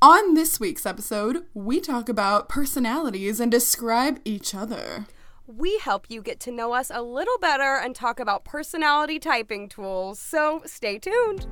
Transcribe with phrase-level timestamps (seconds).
[0.00, 5.06] On this week's episode, we talk about personalities and describe each other.
[5.44, 9.68] We help you get to know us a little better and talk about personality typing
[9.68, 11.48] tools, so stay tuned.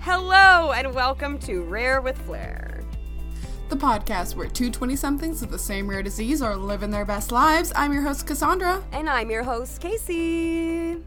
[0.00, 2.63] Hello, and welcome to Rare with Flair.
[3.74, 7.32] The podcast where two 20 somethings with the same rare disease are living their best
[7.32, 7.72] lives.
[7.74, 8.84] I'm your host, Cassandra.
[8.92, 10.98] And I'm your host, Casey.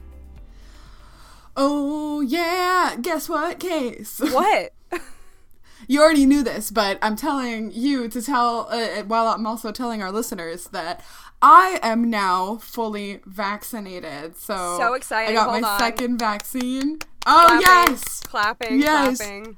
[1.56, 2.98] Oh, yeah.
[3.02, 4.20] Guess what, Case?
[4.34, 4.74] What?
[5.88, 10.04] you already knew this, but I'm telling you to tell, uh, while I'm also telling
[10.04, 11.02] our listeners that
[11.42, 14.36] I am now fully vaccinated.
[14.36, 15.32] So, So excited.
[15.32, 15.80] I got Hold my on.
[15.80, 17.00] second vaccine.
[17.26, 18.20] Oh, Clapping, yes.
[18.26, 19.18] Clapping, Yes.
[19.20, 19.58] clapping.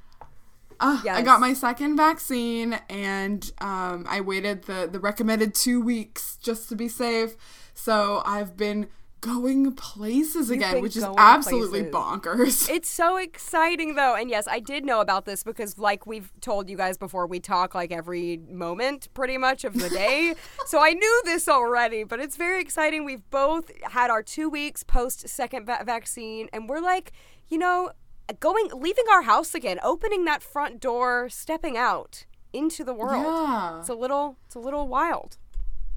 [0.79, 6.38] Uh, I got my second vaccine, and um, I waited the the recommended two weeks
[6.41, 7.35] just to be safe.
[7.73, 8.88] So I've been
[9.21, 11.94] going places again, which is absolutely places.
[11.94, 12.69] bonkers.
[12.75, 14.16] It's so exciting though.
[14.16, 17.41] And yes, I did know about this because like we've told you guys before, we
[17.41, 20.35] talk like every moment pretty much of the day.
[20.67, 23.03] so I knew this already, but it's very exciting.
[23.03, 27.11] We've both had our 2 weeks post second va- vaccine and we're like,
[27.50, 27.91] you know,
[28.33, 33.23] going leaving our house again, opening that front door, stepping out into the world.
[33.25, 33.80] Yeah.
[33.80, 35.38] It's a little it's a little wild.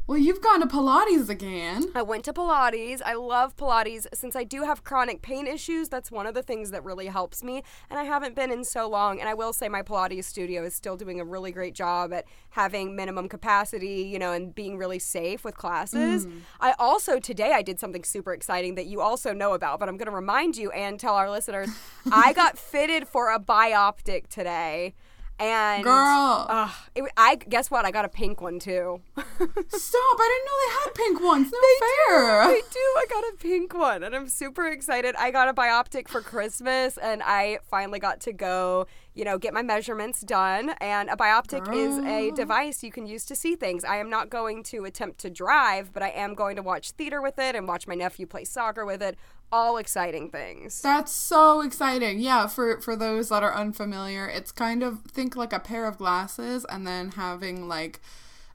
[0.08, 1.84] Well, you've gone to Pilates again.
[1.94, 3.00] I went to Pilates.
[3.06, 4.06] I love Pilates.
[4.12, 7.44] Since I do have chronic pain issues, that's one of the things that really helps
[7.44, 7.62] me.
[7.88, 9.20] And I haven't been in so long.
[9.20, 12.24] And I will say my Pilates studio is still doing a really great job at
[12.50, 16.26] having minimum capacity, you know, and being really safe with classes.
[16.26, 16.40] Mm.
[16.58, 19.96] I also, today, I did something super exciting that you also know about, but I'm
[19.96, 21.68] going to remind you and tell our listeners
[22.12, 24.94] I got fitted for a bioptic today.
[25.38, 26.46] And Girl.
[26.48, 27.84] Ugh, it, I guess what?
[27.84, 29.00] I got a pink one too.
[29.16, 30.16] Stop!
[30.20, 31.52] I didn't know they had pink ones.
[31.52, 32.42] No fair.
[32.42, 32.78] I do.
[32.78, 35.16] I got a pink one, and I'm super excited.
[35.16, 39.52] I got a bioptic for Christmas, and I finally got to go, you know, get
[39.52, 40.74] my measurements done.
[40.80, 43.84] And a bioptic is a device you can use to see things.
[43.84, 47.20] I am not going to attempt to drive, but I am going to watch theater
[47.20, 49.16] with it and watch my nephew play soccer with it.
[49.52, 50.80] All exciting things.
[50.80, 52.20] That's so exciting.
[52.20, 55.98] Yeah, for for those that are unfamiliar, it's kind of think like a pair of
[55.98, 58.00] glasses and then having like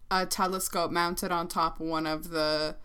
[0.10, 2.76] a telescope mounted on top one of the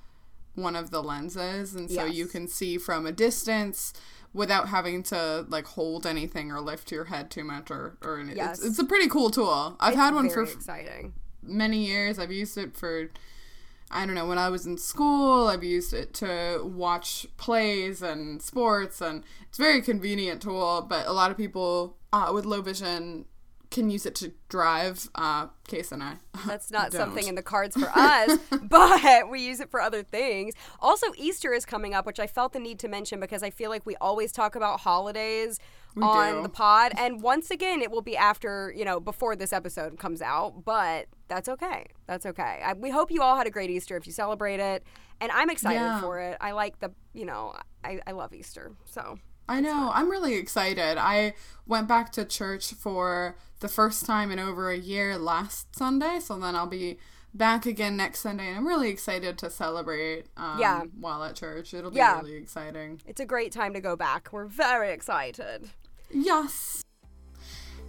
[0.55, 3.95] one of the lenses and so you can see from a distance
[4.35, 8.37] without having to like hold anything or lift your head too much or or anything.
[8.37, 8.59] Yes.
[8.59, 9.77] It's, it's a pretty cool tool.
[9.81, 11.15] I've It's had one for exciting.
[11.43, 12.19] many years.
[12.19, 13.09] I've used it for
[13.93, 18.41] I don't know, when I was in school, I've used it to watch plays and
[18.41, 22.63] sports and it's a very convenient tool, but a lot of people uh, with low
[22.63, 23.27] vision
[23.73, 25.09] can use it to drive.
[25.15, 26.17] Uh, Case and I.
[26.47, 27.01] That's not don't.
[27.01, 30.55] something in the cards for us, but we use it for other things.
[30.79, 33.71] Also, Easter is coming up, which I felt the need to mention because I feel
[33.71, 35.59] like we always talk about holidays
[36.01, 36.43] on do.
[36.43, 36.93] the pod.
[36.97, 41.07] And once again, it will be after, you know, before this episode comes out, but
[41.29, 41.87] that's okay.
[42.07, 42.61] That's okay.
[42.65, 44.85] I, we hope you all had a great Easter if you celebrate it.
[45.21, 46.01] And I'm excited Yeah.
[46.01, 46.37] for it.
[46.41, 47.55] I like the, you know,
[47.85, 48.73] I, I love Easter.
[48.85, 49.19] So.
[49.49, 49.91] I know.
[49.93, 50.97] I'm really excited.
[50.99, 51.35] I
[51.67, 56.39] went back to church for the first time in over a year last Sunday, so
[56.39, 56.99] then I'll be
[57.35, 60.27] back again next Sunday, and I'm really excited to celebrate.
[60.37, 60.83] Um, Yeah.
[60.99, 62.21] While at church, it'll be Yeah.
[62.21, 63.01] really exciting.
[63.07, 64.29] It's a great time to go back.
[64.33, 65.71] We're very excited.
[66.13, 66.85] Yes.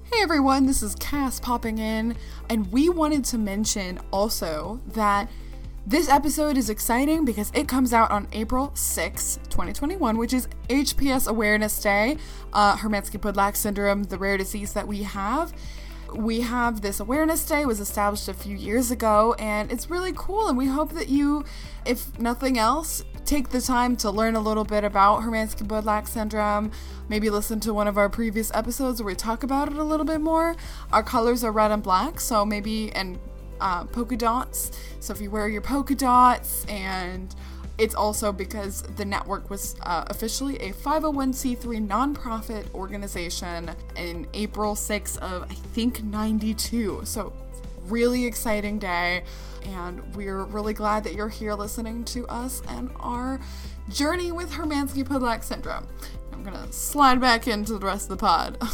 [0.04, 2.16] Hey everyone, this is Cass popping in,
[2.50, 5.30] and we wanted to mention also that
[5.86, 11.28] this episode is exciting because it comes out on April 6, 2021, which is HPS
[11.28, 12.16] Awareness Day,
[12.54, 15.54] uh, Hermansky Pudlak syndrome, the rare disease that we have.
[16.16, 20.48] We have this awareness day was established a few years ago and it's really cool
[20.48, 21.44] and we hope that you
[21.86, 26.72] if nothing else take the time to learn a little bit about Hermansky Pudlak syndrome,
[27.10, 30.06] maybe listen to one of our previous episodes where we talk about it a little
[30.06, 30.56] bit more.
[30.92, 33.20] Our colors are red and black, so maybe and
[33.62, 34.72] uh, polka dots.
[35.00, 37.34] So if you wear your polka dots and
[37.78, 45.18] it's also because the network was uh, officially a 501c3 nonprofit organization in April 6
[45.18, 47.02] of I think 92.
[47.06, 47.34] So
[47.86, 49.24] really exciting day
[49.66, 53.40] and we're really glad that you're here listening to us and our
[53.90, 55.88] journey with Hermansky Pudlak syndrome.
[56.32, 58.58] I'm going to slide back into the rest of the pod.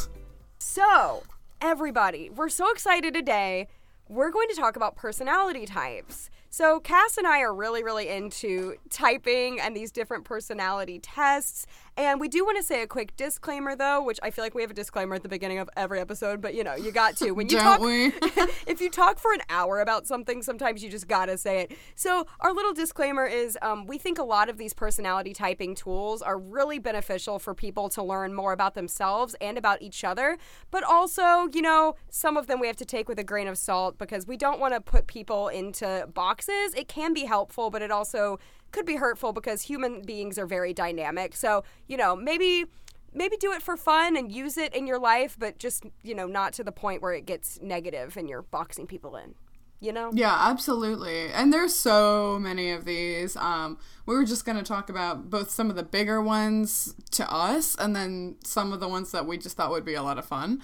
[0.62, 1.24] So,
[1.62, 3.68] everybody, we're so excited today.
[4.08, 6.30] We're going to talk about personality types.
[6.50, 11.66] So, Cass and I are really, really into typing and these different personality tests.
[12.00, 14.62] And we do want to say a quick disclaimer, though, which I feel like we
[14.62, 17.32] have a disclaimer at the beginning of every episode, but you know, you got to.
[17.32, 18.06] When you Don't talk, we?
[18.68, 21.78] if you talk for an hour about something, sometimes you just gotta say it.
[21.96, 26.22] So, our little disclaimer is um, we think a lot of these personality typing tools
[26.22, 30.38] are really beneficial for people to learn more about themselves and about each other.
[30.72, 33.58] But also, you know, some of them we have to take with a grain of
[33.58, 36.74] salt because we don't want to put people into boxes.
[36.76, 38.40] It can be helpful, but it also
[38.72, 41.36] could be hurtful because human beings are very dynamic.
[41.36, 42.66] So, you know, maybe
[43.14, 46.28] maybe do it for fun and use it in your life, but just, you know,
[46.28, 49.36] not to the point where it gets negative and you're boxing people in.
[49.82, 50.12] You know?
[50.14, 51.30] Yeah, absolutely.
[51.30, 53.38] And there's so many of these.
[53.38, 57.32] Um, we were just going to talk about both some of the bigger ones to
[57.32, 60.18] us and then some of the ones that we just thought would be a lot
[60.18, 60.62] of fun.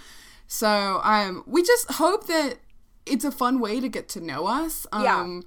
[0.47, 2.57] So um, we just hope that
[3.05, 4.85] it's a fun way to get to know us.
[4.91, 5.39] Um, Yeah.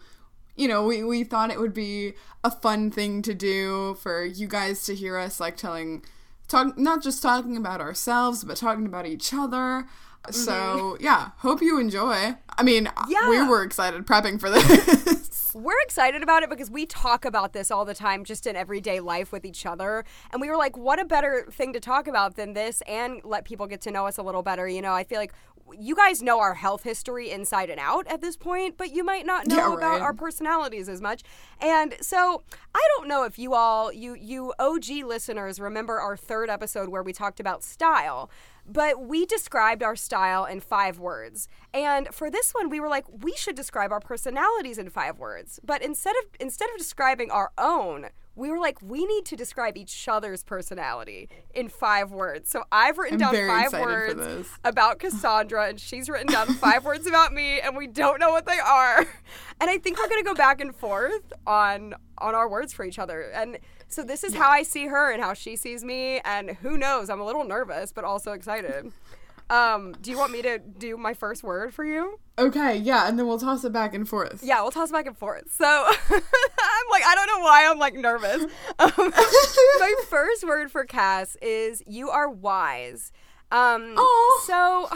[0.58, 4.46] You know, we, we thought it would be a fun thing to do for you
[4.46, 6.02] guys to hear us like telling,
[6.48, 9.86] talk, not just talking about ourselves, but talking about each other.
[10.30, 11.04] So mm-hmm.
[11.04, 12.34] yeah, hope you enjoy.
[12.56, 13.30] I mean, Yeah.
[13.30, 15.52] we were excited prepping for this.
[15.54, 19.00] We're excited about it because we talk about this all the time just in everyday
[19.00, 20.04] life with each other.
[20.32, 23.44] And we were like, what a better thing to talk about than this and let
[23.44, 24.68] people get to know us a little better.
[24.68, 25.32] You know, I feel like
[25.78, 29.26] you guys know our health history inside and out at this point, but you might
[29.26, 30.00] not know Yeah, about right.
[30.02, 31.22] our personalities as much.
[31.60, 32.42] And so
[32.74, 37.02] I don't know if you all, you you OG listeners, remember our third episode where
[37.02, 38.30] we talked about style.
[38.70, 41.48] But we described our style in five words.
[41.72, 45.58] And for this one, we were like, we should describe our personalities in five words.
[45.64, 49.76] But instead of instead of describing our own, we were like, we need to describe
[49.76, 52.48] each other's personality in five words.
[52.48, 57.08] So I've written I'm down five words about Cassandra, and she's written down five words
[57.08, 59.06] about me, and we don't know what they are.
[59.60, 62.96] And I think we're gonna go back and forth on on our words for each
[62.96, 63.22] other.
[63.22, 63.58] And
[63.88, 67.10] so this is how I see her and how she sees me, and who knows?
[67.10, 68.92] I'm a little nervous, but also excited.
[69.50, 72.18] Um, do you want me to do my first word for you?
[72.38, 74.42] Okay, yeah, and then we'll toss it back and forth.
[74.42, 75.52] Yeah, we'll toss it back and forth.
[75.52, 75.64] So
[76.10, 78.46] I'm like, I don't know why I'm like nervous.
[78.80, 78.90] Um,
[79.80, 83.10] my first word for Cass is you are wise.
[83.50, 83.96] Um,
[84.44, 84.88] so,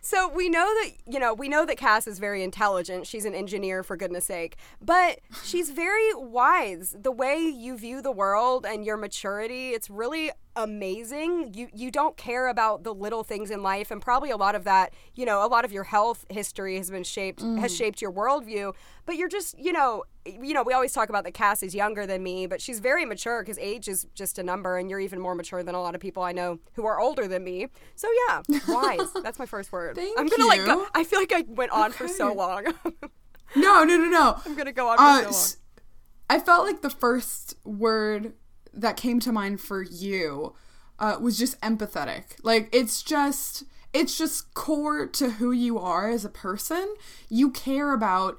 [0.00, 3.06] so we know that you know we know that Cass is very intelligent.
[3.06, 6.96] She's an engineer, for goodness sake, but she's very wise.
[6.98, 10.30] The way you view the world and your maturity, it's really
[10.62, 11.54] amazing.
[11.54, 14.64] You you don't care about the little things in life, and probably a lot of
[14.64, 18.12] that, you know, a lot of your health history has been shaped has shaped your
[18.12, 18.74] worldview.
[19.06, 22.06] But you're just, you know, you know, we always talk about that Cass is younger
[22.06, 25.20] than me, but she's very mature because age is just a number, and you're even
[25.20, 27.68] more mature than a lot of people I know who are older than me.
[27.96, 29.12] So yeah, wise.
[29.22, 29.96] That's my first word.
[29.96, 30.64] Thank I'm gonna like.
[30.64, 30.86] Go.
[30.94, 32.66] I feel like I went on for so long.
[33.56, 34.36] No, no, no, no.
[34.46, 35.56] I'm gonna go on for Uh, so
[36.28, 38.34] I felt like the first word
[38.72, 40.54] that came to mind for you
[40.98, 42.24] uh, was just empathetic.
[42.42, 46.94] Like it's just it's just core to who you are as a person.
[47.28, 48.38] You care about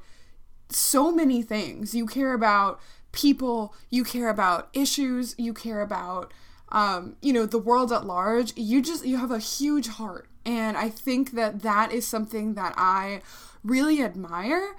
[0.69, 1.93] so many things.
[1.93, 2.79] You care about
[3.11, 6.31] people, you care about issues, you care about
[6.71, 8.53] um, you know, the world at large.
[8.55, 10.29] You just you have a huge heart.
[10.45, 13.21] And I think that that is something that I
[13.63, 14.75] really admire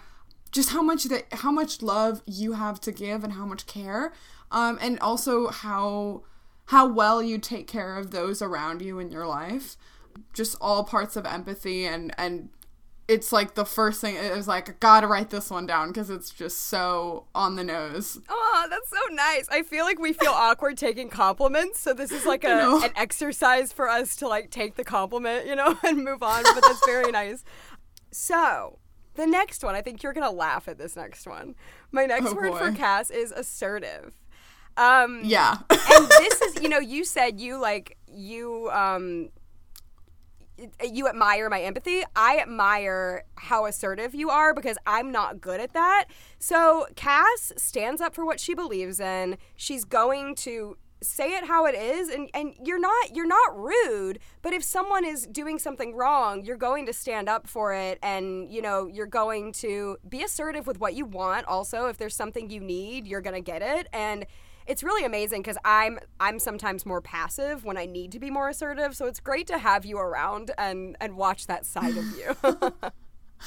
[0.50, 4.12] just how much that how much love you have to give and how much care
[4.52, 6.22] um and also how
[6.66, 9.76] how well you take care of those around you in your life
[10.32, 12.48] just all parts of empathy and and
[13.08, 16.08] it's like the first thing it was like I gotta write this one down because
[16.08, 19.48] it's just so on the nose Oh, that's so nice.
[19.50, 23.72] I feel like we feel awkward taking compliments, so this is like a, an exercise
[23.72, 26.44] for us to like take the compliment, you know, and move on.
[26.44, 27.42] But that's very nice.
[28.12, 28.78] So,
[29.14, 31.54] the next one, I think you're gonna laugh at this next one.
[31.90, 32.70] My next Oh, word for.
[32.72, 34.14] Cass is assertive.
[34.76, 39.30] Um, yeah and this is, you know, you said you like you um
[40.84, 42.02] you admire my empathy.
[42.14, 46.04] I admire how assertive you are because I'm not good at that.
[46.38, 49.38] So Cass stands up for what she believes in.
[49.56, 54.20] She's going to say it how it is and and you're not you're not rude
[54.40, 58.48] but if someone is doing something wrong you're going to stand up for it and
[58.52, 62.50] you know you're going to be assertive with what you want also if there's something
[62.50, 64.24] you need you're going to get it and
[64.66, 68.48] it's really amazing because I'm I'm sometimes more passive when I need to be more
[68.48, 68.96] assertive.
[68.96, 72.90] So it's great to have you around and and watch that side of you.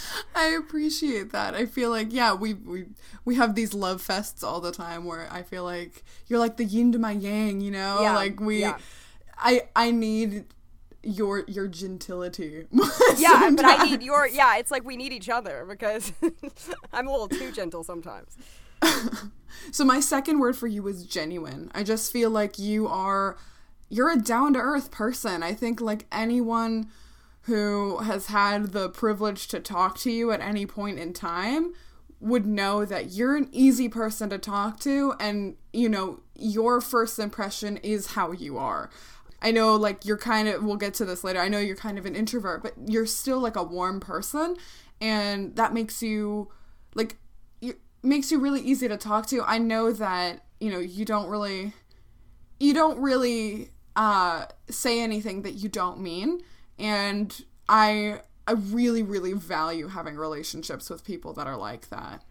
[0.36, 1.56] I appreciate that.
[1.56, 2.86] I feel like yeah, we we
[3.24, 6.66] we have these love fests all the time where I feel like you're like the
[6.66, 8.02] yin to my yang, you know?
[8.02, 8.78] Yeah, Like we yeah.
[9.38, 10.46] I I need
[11.04, 12.66] your your gentility.
[13.18, 16.12] yeah, but I need your yeah, it's like we need each other because
[16.94, 18.38] I'm a little too gentle sometimes.
[19.72, 21.72] so my second word for you is genuine.
[21.74, 23.38] I just feel like you are
[23.90, 25.44] you're a down to earth person.
[25.44, 26.90] I think like anyone
[27.44, 31.74] who has had the privilege to talk to you at any point in time
[32.20, 37.20] would know that you're an easy person to talk to and you know your first
[37.20, 38.90] impression is how you are
[39.42, 41.40] I know like you're kind of we'll get to this later.
[41.40, 44.56] I know you're kind of an introvert, but you're still like a warm person
[45.00, 46.52] and that makes you
[46.96, 47.18] like
[48.06, 49.44] makes you really easy to talk to.
[49.44, 51.74] I know that, you know, you don't really
[52.60, 56.42] you don't really uh say anything that you don't mean
[56.78, 62.24] and I I really really value having relationships with people that are like that.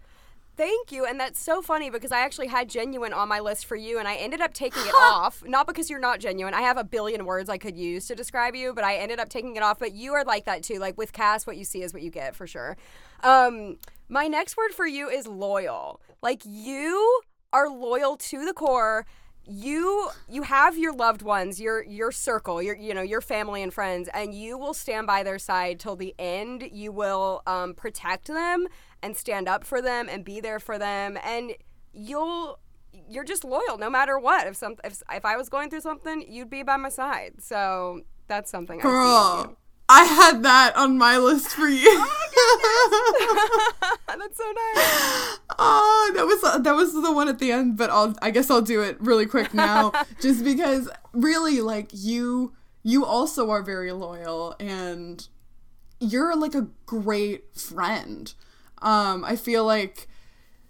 [0.57, 1.05] Thank you.
[1.05, 4.07] And that's so funny because I actually had genuine on my list for you and
[4.07, 5.43] I ended up taking it off.
[5.45, 6.55] Not because you're not genuine.
[6.55, 9.29] I have a billion words I could use to describe you, but I ended up
[9.29, 9.81] taking it off.
[9.81, 10.79] But you are like that too.
[10.79, 12.77] Like with Cass, what you see is what you get for sure.
[13.25, 16.01] Um, my next word for you is loyal.
[16.23, 17.21] Like you
[17.53, 19.07] are loyal to the core.
[19.47, 23.75] You you have your loved ones your your circle your you know your family and
[23.75, 26.69] friends and you will stand by their side till the end.
[26.73, 28.67] You will um, protect them
[29.03, 31.19] and stand up for them and be there for them.
[31.23, 31.53] And
[31.93, 32.59] you'll
[33.09, 34.47] you're just loyal no matter what.
[34.47, 37.35] If some if, if i was going through something you'd be by my side.
[37.41, 39.57] So that's something Girl,
[39.89, 41.85] I had that on my list for you.
[41.87, 42.21] Oh,
[44.09, 45.39] that's so nice.
[45.59, 48.63] Oh, that was that was the one at the end, but I'll I guess I'll
[48.63, 54.57] do it really quick now, just because really like you you also are very loyal
[54.59, 55.29] and
[56.01, 58.33] you're like a great friend.
[58.83, 60.09] Um, I feel like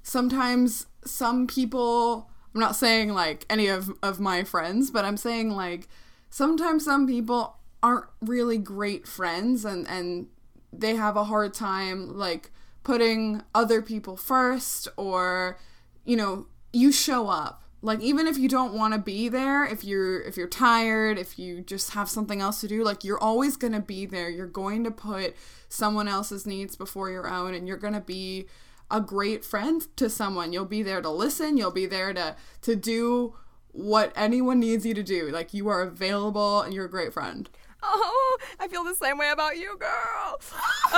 [0.02, 5.50] sometimes some people, I'm not saying like any of, of my friends, but I'm saying
[5.50, 5.88] like
[6.30, 10.26] sometimes some people aren't really great friends and, and
[10.72, 12.50] they have a hard time like
[12.82, 15.58] putting other people first or,
[16.06, 17.62] you know, you show up.
[17.82, 21.38] Like even if you don't want to be there if you're if you're tired if
[21.38, 24.30] you just have something else to do like you're always going to be there.
[24.30, 25.36] You're going to put
[25.68, 28.46] someone else's needs before your own and you're going to be
[28.90, 30.54] a great friend to someone.
[30.54, 33.34] You'll be there to listen you'll be there to to do
[33.72, 35.28] what anyone needs you to do.
[35.28, 37.50] Like you are available and you're a great friend
[37.86, 40.40] Oh, I feel the same way about you, girl.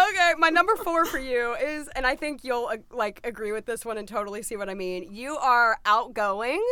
[0.08, 3.66] Okay, my number four for you is, and I think you'll uh, like agree with
[3.66, 5.12] this one and totally see what I mean.
[5.12, 6.64] You are outgoing.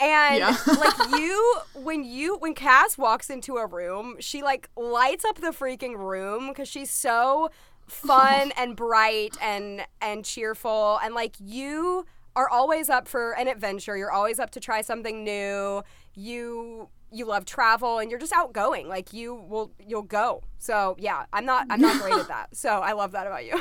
[0.00, 0.56] And yeah.
[0.66, 5.50] like you when you when Cass walks into a room, she like lights up the
[5.50, 7.50] freaking room cuz she's so
[7.86, 12.04] fun and bright and and cheerful and like you
[12.34, 13.96] are always up for an adventure.
[13.96, 15.82] You're always up to try something new.
[16.14, 18.88] You you love travel and you're just outgoing.
[18.88, 20.42] Like you will you'll go.
[20.58, 22.56] So yeah, I'm not I'm not great at that.
[22.56, 23.60] So I love that about you.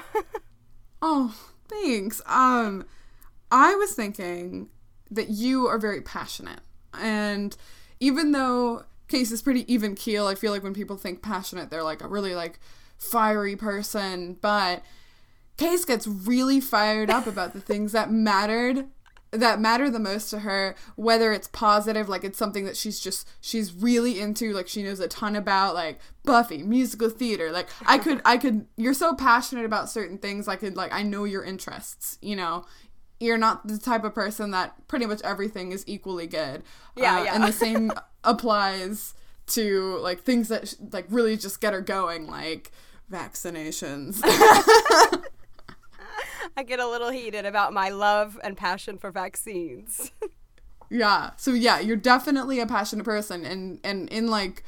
[1.01, 1.35] oh,
[1.67, 2.21] thanks.
[2.25, 2.85] Um
[3.51, 4.69] I was thinking
[5.09, 6.61] that you are very passionate.
[6.93, 7.55] And
[7.99, 11.83] even though Case is pretty even keel, I feel like when people think passionate, they're
[11.83, 12.59] like a really like
[12.97, 14.83] fiery person, but
[15.57, 18.87] Case gets really fired up about the things that mattered
[19.31, 23.29] that matter the most to her whether it's positive like it's something that she's just
[23.39, 27.97] she's really into like she knows a ton about like buffy musical theater like i
[27.97, 31.43] could i could you're so passionate about certain things i could like i know your
[31.43, 32.65] interests you know?
[33.19, 36.63] You're not the type of person that pretty much everything is equally good.
[36.95, 37.35] Yeah, uh, yeah.
[37.35, 37.91] and the same
[38.23, 39.13] applies
[39.47, 42.71] to like things that sh- like really just get her going like
[43.11, 44.21] vaccinations
[46.57, 50.11] I get a little heated about my love and passion for vaccines.
[50.89, 51.31] yeah.
[51.37, 54.63] So yeah, you're definitely a passionate person and and in like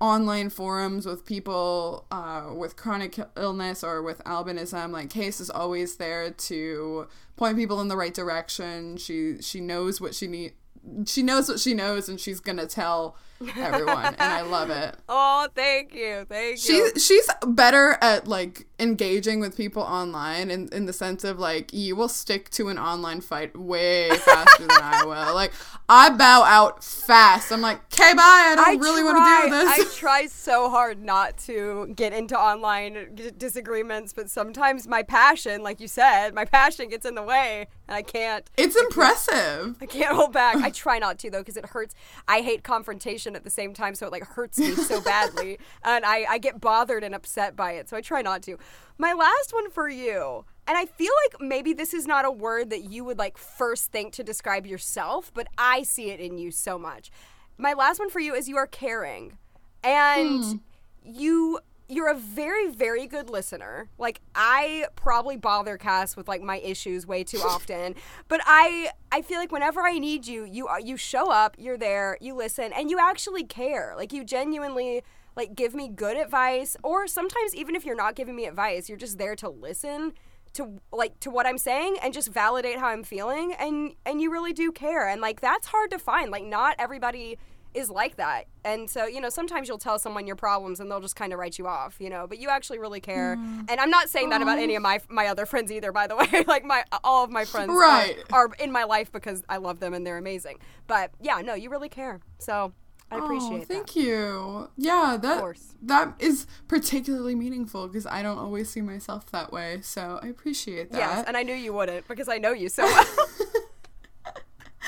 [0.00, 5.96] online forums with people uh, with chronic illness or with albinism like case is always
[5.96, 10.52] there to point people in the right direction she she knows what she need
[11.06, 13.16] she knows what she knows and she's gonna tell
[13.56, 14.96] everyone and i love it.
[15.08, 16.90] Oh thank you thank you.
[16.94, 21.72] She's she's better at like engaging with people online in, in the sense of like
[21.72, 25.34] you will stick to an online fight way faster than i will.
[25.34, 25.52] Like
[25.88, 27.52] i bow out fast.
[27.52, 28.22] I'm like okay bye.
[28.22, 29.57] I don't I really want to do
[29.98, 35.80] try so hard not to get into online d- disagreements but sometimes my passion like
[35.80, 40.14] you said my passion gets in the way and i can't it's impressive i can't
[40.14, 41.94] hold back i try not to though because it hurts
[42.26, 46.04] i hate confrontation at the same time, so it like hurts me so badly, and
[46.04, 47.88] I I get bothered and upset by it.
[47.88, 48.58] So I try not to.
[48.98, 50.44] My last one for you.
[50.66, 53.90] And I feel like maybe this is not a word that you would like first
[53.90, 57.10] think to describe yourself, but I see it in you so much.
[57.56, 59.38] My last one for you is you are caring.
[59.88, 60.60] And mm.
[61.04, 63.88] you you're a very very good listener.
[63.98, 67.94] Like i probably bother cass with like my issues way too often.
[68.28, 71.78] But i i feel like whenever i need you you are you show up you're
[71.78, 73.94] there you listen and you actually care.
[73.96, 75.02] Like you genuinely
[75.36, 76.76] like give me good advice.
[76.82, 80.12] Or sometimes even if you're not giving me advice you're just there to listen
[80.54, 83.54] to like to what i'm saying and just validate how i'm feeling.
[83.58, 85.08] And and you really do care.
[85.08, 86.30] And like that's hard to find.
[86.30, 87.38] Like not everybody
[87.78, 88.46] is like that.
[88.64, 91.38] And so, you know, sometimes you'll tell someone your problems and they'll just kind of
[91.38, 93.36] write you off, you know, but you actually really care.
[93.36, 93.70] Mm.
[93.70, 96.16] And I'm not saying that about any of my my other friends either, by the
[96.32, 96.44] way.
[96.46, 98.16] like my all of my friends right.
[98.32, 100.58] are, are in my life because I love them and they're amazing.
[100.86, 102.20] But yeah, no, you really care.
[102.38, 102.72] So
[103.10, 103.96] I appreciate oh, thank that.
[103.96, 104.70] you.
[104.76, 109.80] Yeah, that that is particularly meaningful because I don't always see myself that way.
[109.82, 110.98] So I appreciate that.
[110.98, 113.06] Yes, and I knew you wouldn't because I know you so well.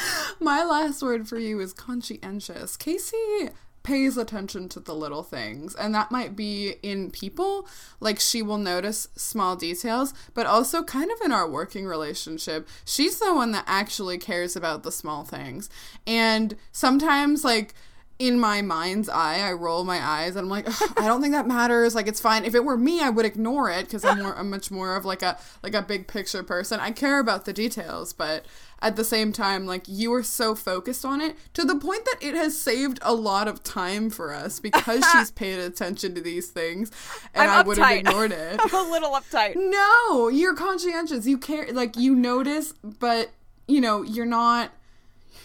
[0.41, 2.77] My last word for you is conscientious.
[2.77, 3.51] Casey
[3.83, 7.67] pays attention to the little things, and that might be in people,
[7.99, 12.69] like she will notice small details, but also kind of in our working relationship.
[12.85, 15.71] She's the one that actually cares about the small things.
[16.07, 17.75] And sometimes, like,
[18.21, 20.69] in my mind's eye, I roll my eyes and I'm like,
[21.01, 21.95] I don't think that matters.
[21.95, 22.45] Like it's fine.
[22.45, 25.07] If it were me, I would ignore it because I'm more, I'm much more of
[25.07, 26.81] like a like a big picture person.
[26.81, 28.45] I care about the details, but
[28.83, 32.17] at the same time, like you are so focused on it to the point that
[32.21, 36.49] it has saved a lot of time for us because she's paid attention to these
[36.49, 36.91] things,
[37.35, 38.61] and I'm I would have ignored it.
[38.61, 39.57] I'm a little uptight.
[39.57, 41.27] No, you're conscientious.
[41.27, 43.31] You care, like you notice, but
[43.69, 44.73] you know you're not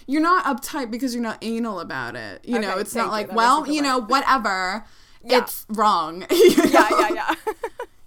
[0.08, 2.46] you're not uptight because you're not anal about it.
[2.46, 4.86] You okay, know, it's not like, well, you know, whatever.
[5.24, 5.40] Yeah.
[5.40, 6.26] It's wrong.
[6.32, 7.36] yeah, yeah, yeah.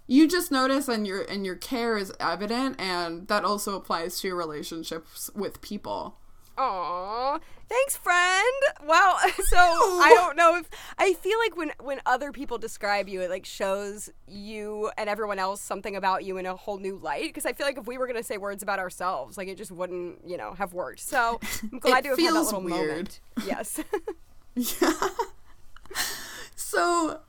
[0.09, 4.29] You just notice and your and your care is evident and that also applies to
[4.29, 6.17] your relationships with people.
[6.57, 8.63] Aww, thanks, friend.
[8.85, 13.21] Well, so I don't know if I feel like when when other people describe you,
[13.21, 17.29] it like shows you and everyone else something about you in a whole new light.
[17.29, 19.71] Because I feel like if we were gonna say words about ourselves, like it just
[19.71, 21.01] wouldn't, you know, have worked.
[21.01, 21.39] So
[21.73, 22.89] I'm glad to have had that little weird.
[22.89, 23.21] moment.
[23.47, 23.81] Yes.
[24.55, 24.93] yeah.
[26.57, 27.21] So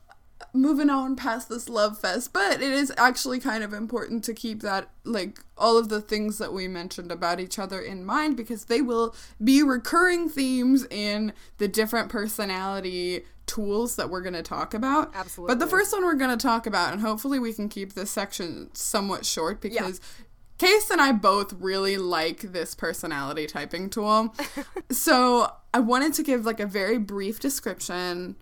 [0.53, 4.61] moving on past this love fest, but it is actually kind of important to keep
[4.61, 8.65] that, like, all of the things that we mentioned about each other in mind because
[8.65, 14.73] they will be recurring themes in the different personality tools that we're going to talk
[14.73, 15.11] about.
[15.15, 15.55] Absolutely.
[15.55, 18.11] But the first one we're going to talk about, and hopefully we can keep this
[18.11, 19.99] section somewhat short because.
[19.99, 20.25] Yeah.
[20.59, 24.35] Case and I both really like this personality typing tool.
[24.91, 28.35] so I wanted to give like a very brief description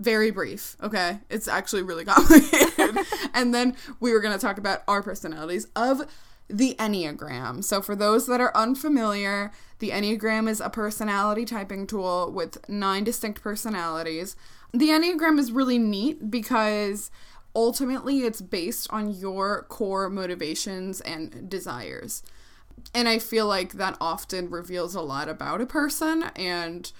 [0.00, 1.20] very brief, okay?
[1.30, 2.98] It's actually really complicated.
[3.34, 6.02] and then we were going to talk about our personalities of
[6.48, 7.64] the Enneagram.
[7.64, 13.04] So, for those that are unfamiliar, the Enneagram is a personality typing tool with nine
[13.04, 14.36] distinct personalities.
[14.72, 17.10] The Enneagram is really neat because
[17.54, 22.22] ultimately it's based on your core motivations and desires.
[22.94, 26.90] And I feel like that often reveals a lot about a person and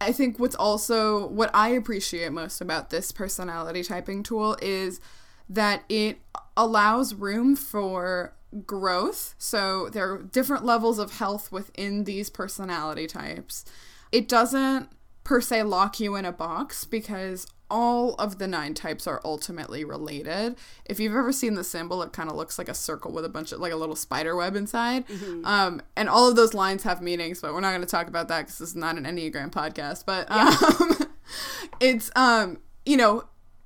[0.00, 5.00] I think what's also what I appreciate most about this personality typing tool is
[5.48, 6.18] that it
[6.56, 8.34] allows room for
[8.66, 9.34] growth.
[9.38, 13.64] So there are different levels of health within these personality types.
[14.12, 14.88] It doesn't
[15.26, 19.84] per se lock you in a box because all of the nine types are ultimately
[19.84, 20.54] related.
[20.84, 23.28] If you've ever seen the symbol, it kind of looks like a circle with a
[23.28, 25.04] bunch of like a little spider web inside.
[25.08, 25.44] Mm-hmm.
[25.44, 28.28] Um, and all of those lines have meanings, but we're not going to talk about
[28.28, 30.04] that because this is not an Enneagram podcast.
[30.06, 31.12] But um,
[31.80, 33.24] it's um, you know,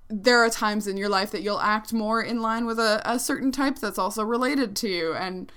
[0.08, 3.18] there are times in your life that you'll act more in line with a, a
[3.18, 5.52] certain type that's also related to you, and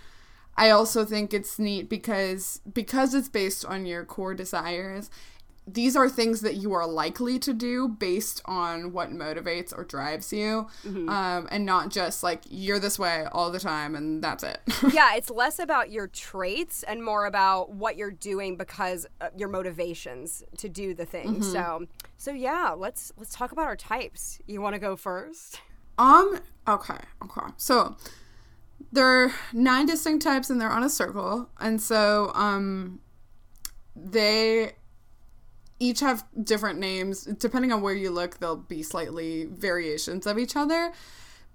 [0.58, 5.10] I also think it's neat because because it's based on your core desires
[5.65, 10.34] these are things that you are likely to do based on what motivates or drives
[10.34, 11.08] you mm-hmm.
[11.08, 14.60] um, and not just like you're this way all the time and that's it.
[14.93, 20.43] Yeah it's less about your traits and more about what you're doing because your motivations
[20.58, 21.52] to do the thing mm-hmm.
[21.52, 21.86] so.
[22.17, 24.39] So yeah let's let's talk about our types.
[24.45, 25.62] You want to go first?
[25.97, 27.47] Um okay okay.
[27.58, 27.95] So
[28.91, 32.99] there are nine distinct types and they're on a circle and so um
[33.95, 34.73] they
[35.84, 37.26] each have different names.
[37.26, 40.93] Depending on where you look, there'll be slightly variations of each other.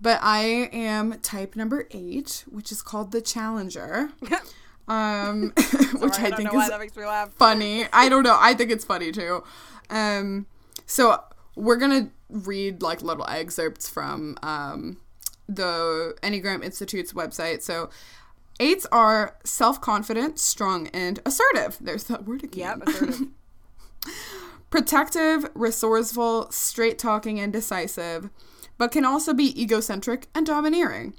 [0.01, 4.11] But I am type number eight, which is called the Challenger.
[4.89, 5.53] um,
[5.99, 6.71] which I think is
[7.39, 7.87] funny.
[7.93, 8.37] I don't know.
[8.39, 9.43] I think it's funny too.
[9.89, 10.47] Um,
[10.85, 11.23] so
[11.57, 14.99] we're gonna read like little excerpts from um,
[15.49, 17.63] the Enneagram Institute's website.
[17.63, 17.89] So
[18.61, 21.79] eights are self confident, strong, and assertive.
[21.81, 22.81] There's that word again.
[22.81, 23.21] Yep, assertive.
[24.71, 28.31] protective, resourceful, straight talking, and decisive,
[28.77, 31.15] but can also be egocentric and domineering.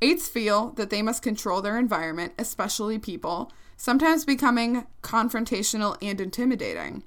[0.00, 7.02] Eights feel that they must control their environment, especially people, sometimes becoming confrontational and intimidating.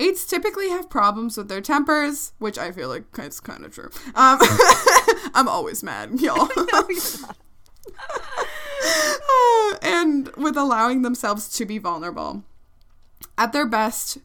[0.00, 3.90] Eights typically have problems with their tempers, which I feel like is kind of true.
[4.14, 4.38] Um,
[5.34, 6.48] I'm always mad, y'all.
[9.82, 12.44] and with allowing themselves to be vulnerable.
[13.36, 14.18] At their best,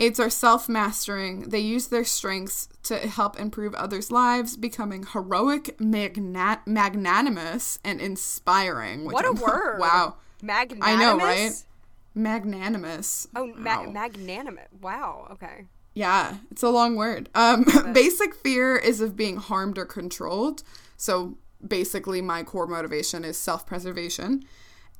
[0.00, 1.50] Eights are self mastering.
[1.50, 9.04] They use their strengths to help improve others' lives, becoming heroic, magna- magnanimous, and inspiring.
[9.04, 9.78] What a word.
[9.78, 10.16] Wow.
[10.42, 10.88] Magnanimous.
[10.88, 11.52] I know, right?
[12.14, 13.28] Magnanimous.
[13.36, 13.90] Oh, ma- Wow.
[13.90, 14.68] magnanimous.
[14.80, 15.28] Wow.
[15.32, 15.66] Okay.
[15.94, 17.28] Yeah, it's a long word.
[17.34, 20.62] Um, basic fear is of being harmed or controlled.
[20.96, 21.36] So
[21.66, 24.44] basically, my core motivation is self preservation.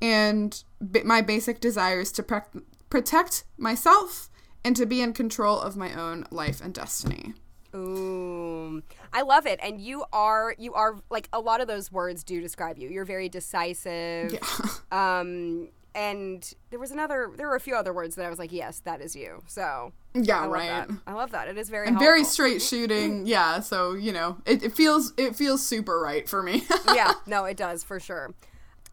[0.01, 4.29] And b- my basic desire is to prec- protect myself
[4.63, 7.33] and to be in control of my own life and destiny.
[7.73, 9.59] Ooh, I love it.
[9.63, 12.89] And you are you are like a lot of those words do describe you.
[12.89, 14.33] You're very decisive.
[14.33, 14.39] Yeah.
[14.91, 17.31] Um, and there was another.
[17.37, 19.41] There were a few other words that I was like, yes, that is you.
[19.47, 20.67] So Yeah, I right.
[20.67, 20.89] that.
[21.07, 21.47] I love that.
[21.47, 23.25] It is very And very straight shooting.
[23.25, 26.63] Yeah, so you know, it, it feels it feels super right for me.
[26.93, 28.33] yeah, no, it does for sure.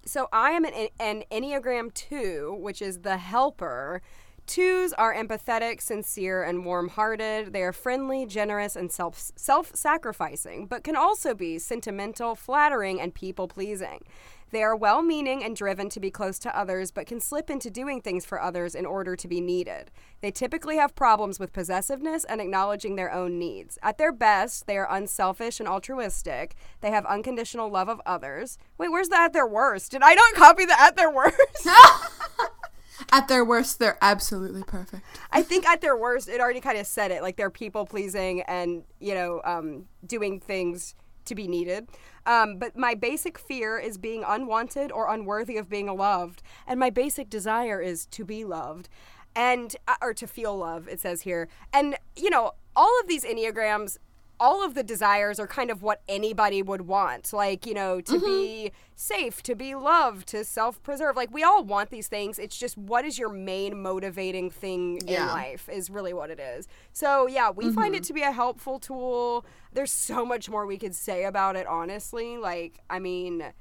[0.05, 4.01] So I am an, an Enneagram 2, which is the helper.
[4.49, 7.53] Twos are empathetic, sincere, and warm hearted.
[7.53, 13.47] They are friendly, generous, and self sacrificing, but can also be sentimental, flattering, and people
[13.47, 14.05] pleasing.
[14.51, 17.71] They are well meaning and driven to be close to others, but can slip into
[17.71, 19.91] doing things for others in order to be needed.
[20.23, 23.79] They typically have problems with possessiveness and acknowledging their own needs.
[23.83, 26.55] At their best, they are unselfish and altruistic.
[26.81, 28.57] They have unconditional love of others.
[28.79, 29.91] Wait, where's the at their worst?
[29.91, 31.37] Did I not copy the at their worst?
[33.11, 35.03] At their worst, they're absolutely perfect.
[35.31, 37.23] I think at their worst, it already kind of said it.
[37.23, 40.95] Like they're people pleasing and, you know, um, doing things
[41.25, 41.89] to be needed.
[42.27, 46.43] Um, but my basic fear is being unwanted or unworthy of being loved.
[46.67, 48.89] And my basic desire is to be loved
[49.35, 51.49] and, uh, or to feel love, it says here.
[51.73, 53.99] And, you know, all of these Enneagrams,
[54.41, 57.33] all of the desires are kind of what anybody would want.
[57.33, 58.77] Like, you know, to be mm-hmm.
[58.95, 61.17] safe, to be loved, to self preserve.
[61.17, 62.39] Like, we all want these things.
[62.39, 66.69] It's just what is your main motivating thing in life is really what it is.
[66.93, 68.07] So, yeah, we find it mm-hmm.
[68.07, 69.45] to be a helpful tool.
[69.73, 72.37] There's so much more we could say about it, honestly.
[72.37, 73.53] Like, I mean,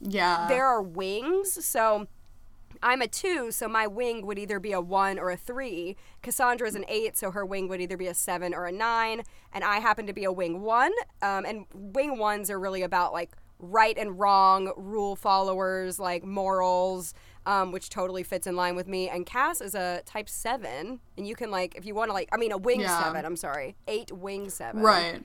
[0.00, 0.46] Yeah.
[0.48, 1.64] there are wings.
[1.64, 2.08] So
[2.82, 5.96] I'm a two, so my wing would either be a one or a three.
[6.22, 9.22] Cassandra's an eight, so her wing would either be a seven or a nine.
[9.52, 10.92] And I happen to be a wing one.
[11.22, 17.14] Um, and wing ones are really about like right and wrong, rule followers, like morals.
[17.46, 19.10] Um, which totally fits in line with me.
[19.10, 22.30] And Cass is a type seven, and you can like, if you want to like,
[22.32, 23.02] I mean, a wing Yeah.
[23.04, 23.26] seven.
[23.26, 24.80] I'm sorry, eight wing seven.
[24.80, 25.22] right.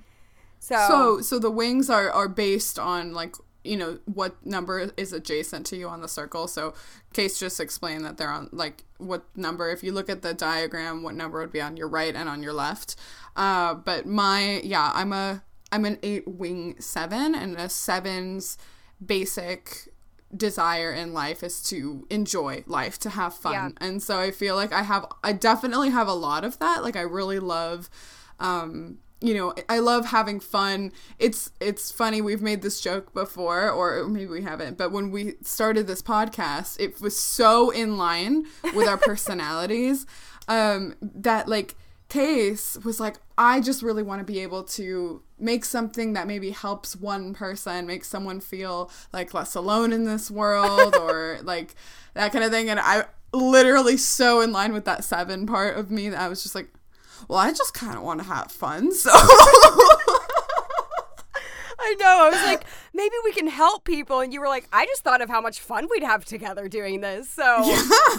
[0.60, 5.12] So, So so the wings are are based on like you know what number is
[5.14, 6.48] adjacent to you on the circle.
[6.48, 6.74] So
[7.14, 9.70] Case just explained that they're on like what number.
[9.70, 12.42] If you look at the diagram, what number would be on your right and on
[12.44, 12.96] your left.
[13.36, 18.58] Uh, but my yeah, I'm a I'm an eight wing seven, and a seven's
[19.06, 19.90] basic
[20.36, 23.70] desire in life is to enjoy life to have fun Yeah.
[23.82, 26.96] and so i feel like i have i definitely have a lot of that like
[26.96, 27.90] i really love
[28.40, 30.92] um you know i love having fun.
[31.18, 35.36] It's it's funny we've made this joke before or maybe we haven't but when we
[35.42, 40.06] started this podcast it was so in line with our personalities
[40.48, 41.76] um that like
[42.10, 46.50] case was like i just really want to be able to make something that maybe
[46.50, 51.76] helps one person make someone feel like less alone in this world or like
[52.16, 55.92] that kind of thing and i literally so in line with that seven part of
[55.92, 56.74] me that i was just like
[57.28, 59.12] well i just kind of want to have fun so
[61.82, 62.26] I know.
[62.26, 62.64] I was like,
[62.94, 64.20] maybe we can help people.
[64.20, 67.02] And you were like, I just thought of how much fun we'd have together doing
[67.02, 67.30] this.
[67.30, 67.62] So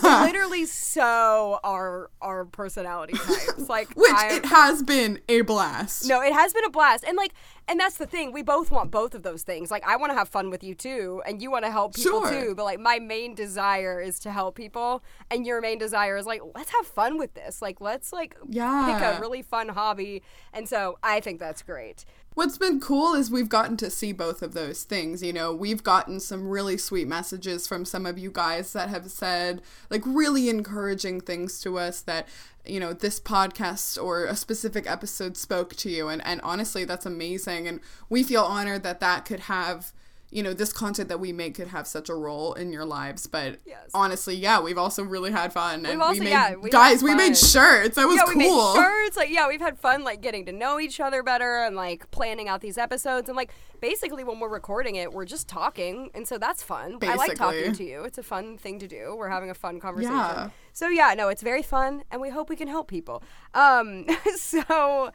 [0.02, 3.54] literally so our our personality types.
[3.70, 7.04] Like which I- it has been a blast no, it has been a blast.
[7.06, 7.32] And like
[7.68, 8.32] and that's the thing.
[8.32, 9.70] We both want both of those things.
[9.70, 12.22] Like I want to have fun with you too, and you want to help people
[12.22, 12.30] Sure.
[12.30, 12.54] too.
[12.56, 16.40] But like my main desire is to help people, and your main desire is like
[16.56, 17.62] let's have fun with this.
[17.62, 20.22] Like let's like pick a really fun hobby.
[20.52, 22.04] And so I think that's great.
[22.34, 25.20] What's been cool is we've gotten to see both of those things.
[25.22, 29.10] You know, we've gotten some really sweet messages from some of you guys that have
[29.10, 32.28] said, like, really encouraging things to us that,
[32.64, 36.08] you know, this podcast or a specific episode spoke to you.
[36.08, 37.66] And, and honestly, that's amazing.
[37.66, 39.92] And we feel honored that that could have,
[40.30, 43.26] you know this content that we make could have such a role in your lives
[43.26, 43.90] but Yes.
[43.94, 47.14] honestly yeah we've also really had fun and also- we made yeah, we guys we
[47.14, 49.16] made shirts that was yeah, cool we made shirts.
[49.16, 52.48] Like, yeah, we've had fun, like getting to know each other better and like planning
[52.48, 53.28] out these episodes.
[53.28, 56.98] And like, basically, when we're recording it, we're just talking, and so that's fun.
[57.02, 58.04] I like talking to you.
[58.04, 59.14] It's a fun thing to do.
[59.16, 60.14] We're having a fun conversation.
[60.16, 60.50] Yeah.
[60.72, 63.22] So yeah, no, it's very fun, and we hope we can help people.
[63.54, 65.10] Um, so.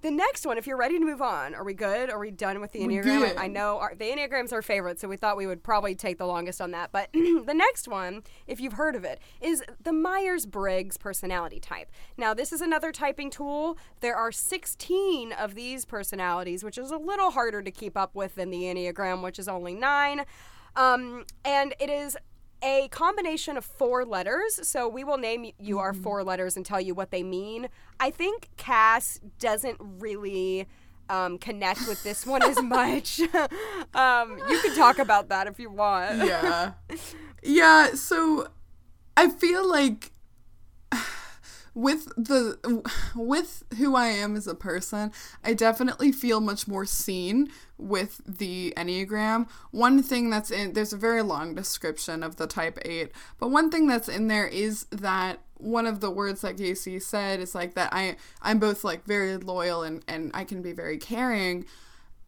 [0.00, 2.08] The next one, if you're ready to move on, are we good?
[2.08, 3.36] Are we done with the Enneagram?
[3.36, 6.26] I know our, the Enneagram's our favorite, so we thought we would probably take the
[6.26, 6.92] longest on that.
[6.92, 11.90] But the next one, if you've heard of it, is the Myers Briggs personality type.
[12.16, 13.76] Now, this is another typing tool.
[14.00, 18.36] There are 16 of these personalities, which is a little harder to keep up with
[18.36, 20.24] than the Enneagram, which is only nine.
[20.76, 22.16] Um, and it is
[22.62, 24.60] a combination of four letters.
[24.66, 27.68] So we will name you our four letters and tell you what they mean.
[28.00, 30.66] I think Cass doesn't really
[31.08, 33.20] um, connect with this one as much.
[33.94, 36.24] um, you can talk about that if you want.
[36.26, 36.72] yeah
[37.42, 38.48] yeah so
[39.16, 40.10] i feel like
[41.74, 42.82] with the
[43.14, 45.12] with who i am as a person
[45.44, 49.48] i definitely feel much more seen with the enneagram.
[49.70, 53.70] One thing that's in there's a very long description of the type 8 but one
[53.70, 57.74] thing that's in there is that one of the words that Casey said is like
[57.74, 61.64] that i i'm both like very loyal and and i can be very caring.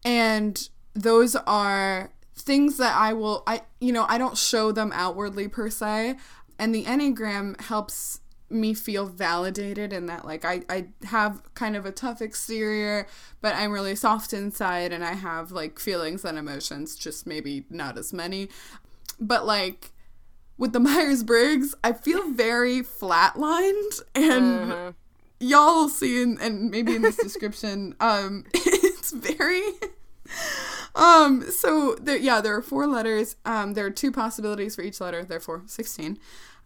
[0.03, 5.47] And those are things that I will I you know I don't show them outwardly
[5.47, 6.15] per se.
[6.57, 11.85] And the enneagram helps me feel validated in that like I I have kind of
[11.85, 13.07] a tough exterior
[13.41, 17.97] but I'm really soft inside and I have like feelings and emotions just maybe not
[17.97, 18.49] as many.
[19.19, 19.91] But like
[20.57, 24.95] with the Myers-Briggs I feel very flatlined and
[25.39, 29.63] y'all will see in, and maybe in this description um it's very
[30.95, 33.35] um so there yeah there are four letters.
[33.45, 36.17] Um there are two possibilities for each letter therefore 16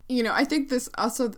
[0.08, 1.32] you know i think this also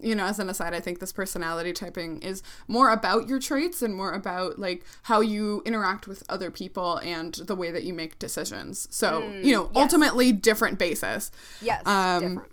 [0.00, 3.82] you know as an aside i think this personality typing is more about your traits
[3.82, 7.94] and more about like how you interact with other people and the way that you
[7.94, 8.86] make decisions.
[8.90, 11.30] So you know ultimately different basis.
[11.60, 11.86] Yes.
[11.86, 12.52] Um, different.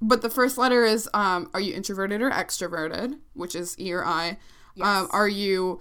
[0.00, 3.18] but the first letter is um are you introverted or extroverted?
[3.34, 4.38] Which is e or i.
[4.80, 5.80] Um are you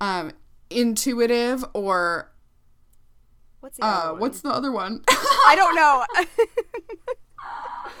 [0.00, 0.32] um
[0.70, 2.32] intuitive or
[3.60, 5.02] What's the other uh what's the other one?
[5.08, 6.04] I don't know.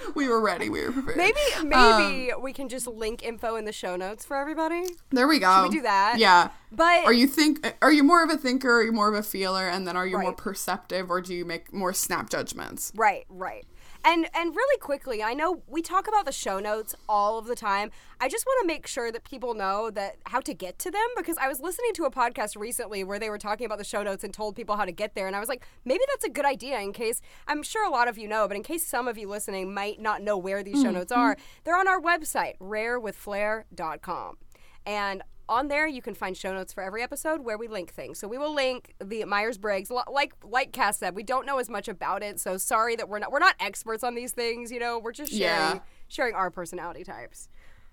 [0.14, 1.16] we were ready we were prepared.
[1.16, 4.84] Maybe maybe um, we can just link info in the show notes for everybody.
[5.10, 6.18] there we go we do that?
[6.18, 6.50] yeah.
[6.70, 8.78] But are you think are you more of a thinker?
[8.78, 9.68] Are you more of a feeler?
[9.68, 12.92] And then are you more perceptive or do you make more snap judgments?
[12.94, 13.66] Right, right.
[14.04, 17.54] And and really quickly, I know we talk about the show notes all of the
[17.54, 17.90] time.
[18.20, 21.06] I just want to make sure that people know that how to get to them
[21.16, 24.02] because I was listening to a podcast recently where they were talking about the show
[24.02, 26.30] notes and told people how to get there and I was like, maybe that's a
[26.30, 29.06] good idea in case I'm sure a lot of you know, but in case some
[29.06, 31.18] of you listening might not know where these show mm, notes mm.
[31.18, 34.36] are, they're on our website, rarewithflair.com.
[34.84, 38.18] And on there, you can find show notes for every episode where we link things.
[38.18, 41.68] So we will link the Myers Briggs, like like Cass said, we don't know as
[41.68, 42.40] much about it.
[42.40, 44.72] So sorry that we're not we're not experts on these things.
[44.72, 45.80] You know, we're just sharing Yeah.
[46.08, 47.48] sharing our personality types.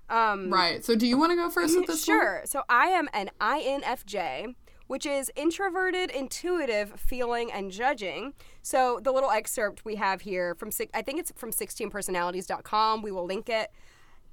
[0.09, 2.17] Um, right so do you want to go first with this one?
[2.19, 2.41] sure.
[2.45, 4.55] So I am an INFJ,
[4.87, 8.33] which is introverted, intuitive, feeling, and judging.
[8.63, 13.01] So the little excerpt we have here from I think it's from 16personalities.com.
[13.01, 13.69] We will link it.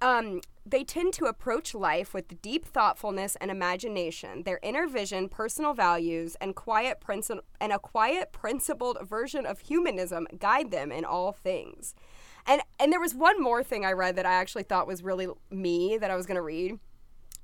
[0.01, 4.43] Um, they tend to approach life with deep thoughtfulness and imagination.
[4.43, 10.27] Their inner vision, personal values, and quiet princi- and a quiet, principled version of humanism
[10.39, 11.95] guide them in all things.
[12.47, 15.29] And and there was one more thing I read that I actually thought was really
[15.51, 16.79] me that I was going to read.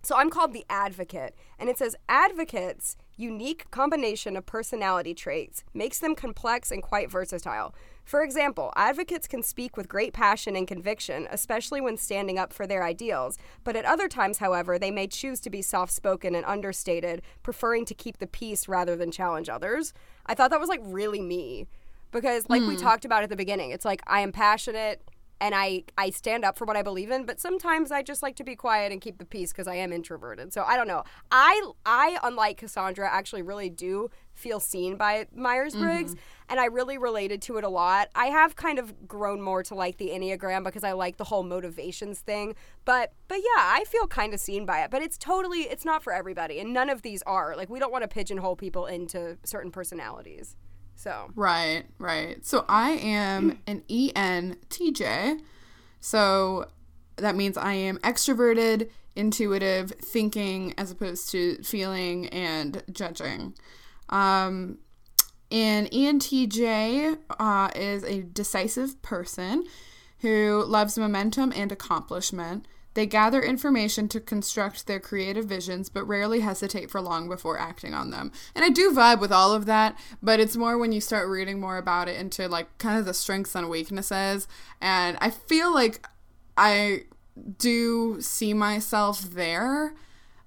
[0.03, 6.01] So I'm called the advocate, and it says advocates' unique combination of personality traits makes
[6.01, 7.73] them complex and quite versatile.
[8.05, 12.67] For example, advocates can speak with great passion and conviction, especially when standing up for
[12.67, 16.45] their ideals, but at other times, however, they may choose to be soft spoken and
[16.45, 19.95] understated, preferring to keep the peace rather than challenge others.
[20.27, 21.67] I thought that was like really me.
[22.11, 22.83] Because, like we hmm.
[22.83, 25.01] talked about at the beginning, it's like I am passionate
[25.43, 28.37] and I I stand up for what I believe in, but sometimes I just like
[28.37, 30.53] to be quiet and keep the peace because I am introverted.
[30.53, 31.03] So I don't know.
[31.33, 36.49] I I unlike Cassandra actually really do feel seen by Myers Briggs, mm-hmm.
[36.49, 38.09] and I really related to it a lot.
[38.15, 41.43] I have kind of grown more to like the Enneagram because I like the whole
[41.43, 42.55] motivations thing.
[42.85, 44.93] But but yeah, I feel kind of seen by it.
[44.93, 47.57] But it's totally it's not for everybody, and none of these are.
[47.57, 50.57] Like we don't want to pigeonhole people into certain personalities.
[50.97, 52.45] So Right, right.
[52.45, 55.41] So I am an ENTJ.
[56.01, 56.67] So
[57.17, 63.55] that means I am extroverted, intuitive, thinking as opposed to feeling and judging.
[64.09, 64.79] Um
[65.51, 69.65] And ENTJ uh, is a decisive person
[70.21, 72.67] who loves momentum and accomplishment.
[72.95, 77.95] They gather information to construct their creative visions, but rarely hesitate for long before acting
[77.95, 78.33] on them.
[78.55, 81.59] And I do vibe with all of that, but it's more when you start reading
[81.59, 84.47] more about it into like kind of the strengths and weaknesses.
[84.81, 86.07] And I feel like
[86.57, 87.05] I
[87.59, 89.95] do see myself there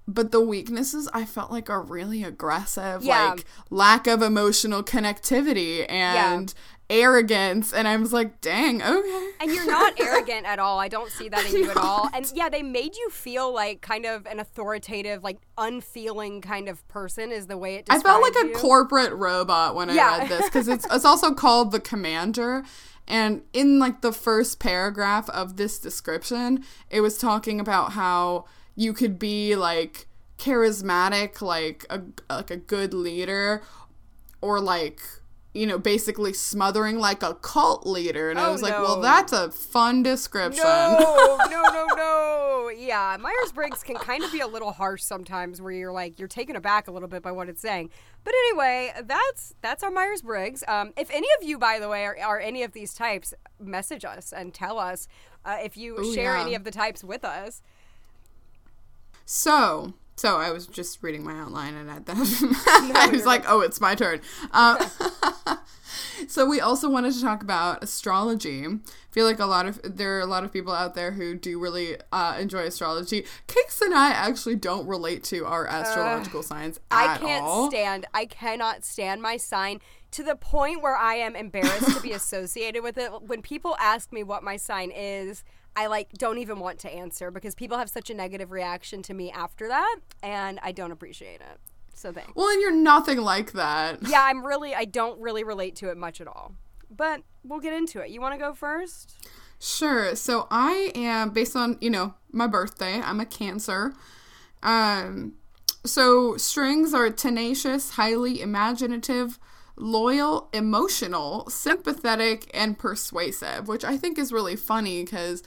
[0.08, 3.30] but the weaknesses I felt like are really aggressive, Yeah.
[3.30, 6.54] like lack of emotional connectivity and
[6.88, 7.72] arrogance.
[7.72, 9.28] And I was like, dang, okay.
[9.40, 10.78] And you're not arrogant at all.
[10.78, 12.08] I don't see that in you at all.
[12.14, 16.86] And yeah, they made you feel like kind of an authoritative, like unfeeling kind of
[16.88, 20.18] person is the way it I felt like a corporate robot when I Yeah.
[20.18, 22.64] read this because it's it's also called the commander.
[23.08, 28.92] And in like the first paragraph of this description, it was talking about how you
[28.92, 30.06] could be like
[30.38, 33.62] charismatic, like a like a good leader,
[34.40, 35.00] or like
[35.56, 38.30] you know basically smothering like a cult leader.
[38.30, 38.82] And I Oh, was like, no.
[38.82, 40.62] well, that's a fun description.
[40.64, 42.70] No, no, no, no.
[42.76, 46.28] Yeah, Myers Briggs can kind of be a little harsh sometimes, where you're like you're
[46.28, 47.90] taken aback a little bit by what it's saying.
[48.24, 50.62] But anyway, that's that's our Myers Briggs.
[50.68, 54.04] Um, if any of you, by the way, are, are any of these types, message
[54.04, 55.08] us and tell us
[55.44, 56.42] uh, if you Ooh, share yeah.
[56.42, 57.62] any of the types with us.
[59.24, 63.60] So, so I was just reading my outline and at that I was like, oh,
[63.60, 64.20] it's my turn.
[64.50, 64.78] Um,
[66.28, 68.64] so we also wanted to talk about astrology.
[68.66, 68.78] I
[69.10, 71.60] feel like a lot of there are a lot of people out there who do
[71.60, 73.26] really uh, enjoy astrology.
[73.46, 77.70] Cakes and I actually don't relate to our astrological signs I can't all.
[77.70, 78.06] stand.
[78.14, 79.80] I cannot stand my sign
[80.12, 83.10] to the point where I am embarrassed to be associated with it.
[83.22, 85.44] When people ask me what my sign is,
[85.76, 89.14] I like don't even want to answer because people have such a negative reaction to
[89.14, 91.58] me after that, and I don't appreciate it.
[91.94, 92.32] So thanks.
[92.34, 93.98] well, and you're nothing like that.
[94.08, 94.74] Yeah, I'm really.
[94.74, 96.54] I don't really relate to it much at all.
[96.90, 98.10] But we'll get into it.
[98.10, 99.28] You want to go first?
[99.58, 100.14] Sure.
[100.14, 103.00] So I am based on, you know, my birthday.
[103.00, 103.94] I'm a Cancer.
[104.62, 105.34] Um
[105.84, 109.38] so strings are tenacious, highly imaginative,
[109.76, 115.42] loyal, emotional, sympathetic, and persuasive, which I think is really funny cuz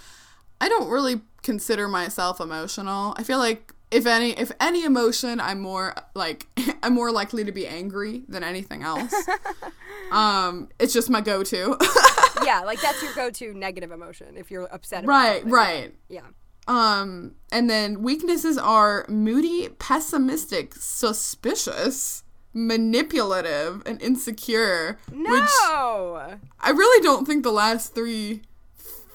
[0.61, 3.13] I don't really consider myself emotional.
[3.17, 6.47] I feel like if any if any emotion, I'm more like
[6.83, 9.13] I'm more likely to be angry than anything else.
[10.11, 11.77] um it's just my go-to.
[12.43, 15.03] yeah, like that's your go-to negative emotion if you're upset.
[15.03, 15.51] About right, something.
[15.51, 15.95] right.
[16.09, 16.21] Yeah.
[16.67, 24.99] Um, and then weaknesses are moody, pessimistic, suspicious, manipulative, and insecure.
[25.11, 25.17] Which
[25.67, 26.37] No.
[26.59, 28.43] I really don't think the last three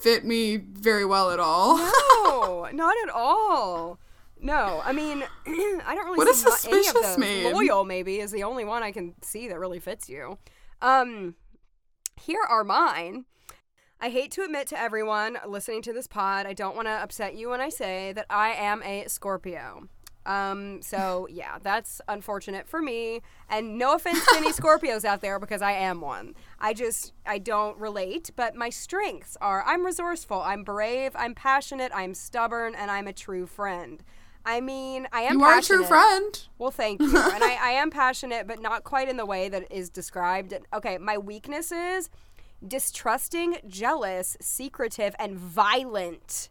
[0.04, 1.78] fit me very well at all.
[1.78, 3.98] No, not at all.
[4.38, 7.18] No, I mean, I don't really What see does mu- any of suspicious those.
[7.18, 7.52] mean?
[7.54, 10.36] Loyal, maybe, is the only one I can see that really fits you.
[10.82, 11.36] Um,
[12.20, 13.24] here are mine.
[13.98, 17.34] I hate to admit to everyone listening to this pod, I don't want to upset
[17.36, 19.88] you when I say that I am a Scorpio.
[20.26, 23.20] Um, so yeah, that's unfortunate for me.
[23.48, 26.34] And no offense to any Scorpios out there because I am one.
[26.58, 31.92] I just I don't relate, but my strengths are I'm resourceful, I'm brave, I'm passionate,
[31.94, 34.02] I'm stubborn, and I'm a true friend.
[34.46, 36.46] I mean, I am you are a true friend.
[36.58, 37.08] Well, thank you.
[37.08, 40.52] and I, I am passionate, but not quite in the way that is described.
[40.74, 42.10] Okay, my weaknesses
[42.66, 46.48] distrusting, jealous, secretive, and violent.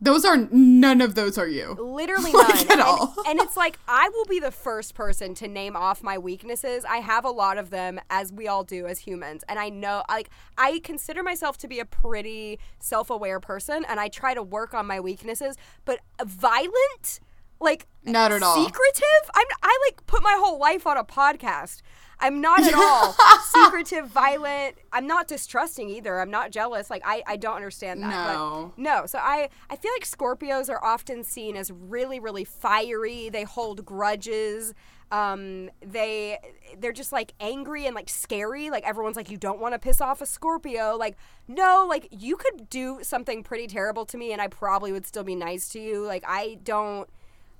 [0.00, 1.72] Those are none of those are you.
[1.74, 2.66] Literally Like, none.
[2.66, 3.14] at and, all.
[3.26, 6.84] and it's like I will be the first person to name off my weaknesses.
[6.84, 10.02] I have a lot of them, as we all do as humans, and I know
[10.08, 10.28] like
[10.58, 14.86] I consider myself to be a pretty self-aware person, and I try to work on
[14.86, 15.56] my weaknesses.
[15.84, 17.20] But violent,
[17.60, 18.64] like Not at all.
[18.64, 19.30] secretive.
[19.34, 21.80] I'm I like put my whole life on a podcast.
[22.18, 23.14] I'm not at all
[23.44, 24.76] secretive, violent.
[24.90, 26.18] I'm not distrusting either.
[26.18, 26.88] I'm not jealous.
[26.88, 28.26] Like I, I don't understand that.
[28.26, 28.72] but- No.
[28.78, 29.06] no.
[29.06, 33.28] So I, I feel like Scorpios are often seen as really, really fiery.
[33.28, 34.72] They hold grudges.
[35.12, 36.38] Um, they
[36.78, 38.70] they're just like angry and like scary.
[38.70, 40.96] Like everyone's like, you don't want to piss off a Scorpio.
[40.96, 41.16] Like
[41.46, 45.22] no, like you could do something pretty terrible to me, and I probably would still
[45.22, 46.02] be nice to you.
[46.04, 47.08] Like I don't,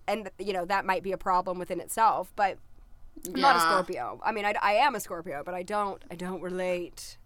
[0.08, 2.58] and you know that might be a problem within itself, but.
[3.26, 4.20] I'm not a Scorpio.
[4.22, 7.16] I mean, I, I am a Scorpio, but I don't I don't relate.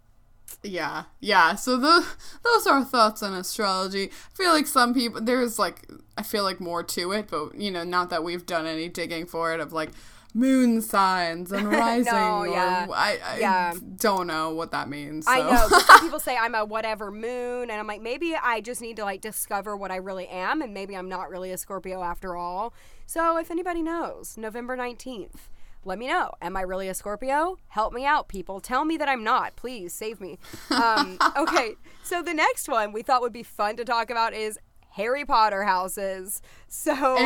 [0.63, 1.55] Yeah, yeah.
[1.55, 2.05] So the
[2.43, 4.05] those are thoughts on astrology.
[4.05, 7.71] I feel like some people there's like I feel like more to it, but you
[7.71, 9.91] know, not that we've done any digging for it of like
[10.33, 12.13] moon signs and rising.
[12.13, 12.85] yeah.
[12.87, 13.73] or I, I Yeah.
[13.97, 15.25] don't know what that means.
[15.27, 15.51] I so.
[15.51, 15.67] know.
[15.69, 18.95] 'cause some people say I'm a whatever moon, and I'm like, maybe I just need
[18.97, 22.35] to like discover what I really am, and maybe I'm not really a Scorpio after
[22.35, 22.73] all.
[23.05, 25.49] So if anybody knows, November 19th.
[25.83, 26.31] let me know.
[26.41, 27.57] Am I really a Scorpio?
[27.69, 28.59] Help me out, people.
[28.61, 29.55] Tell me that I'm not.
[29.55, 30.37] Please save me.
[30.69, 34.59] Um, okay, so the next one we thought would be fun to talk about is
[34.91, 36.41] Harry Potter houses.
[36.67, 36.93] So.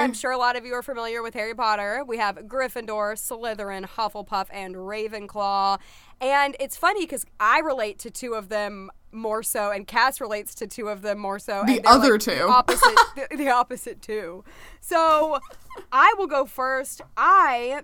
[0.00, 0.16] I'm mm.
[0.16, 2.02] sure a lot of you are familiar with Harry Potter.
[2.06, 5.78] We have Gryffindor, Slytherin, Hufflepuff, and Ravenclaw.
[6.20, 10.54] And it's funny because I relate to two of them more so, and Cass relates
[10.56, 11.64] to two of them more so.
[11.66, 12.30] The and other like, two.
[12.30, 14.44] the opposite, the, the opposite two.
[14.80, 15.38] So
[15.92, 17.00] I will go first.
[17.16, 17.82] I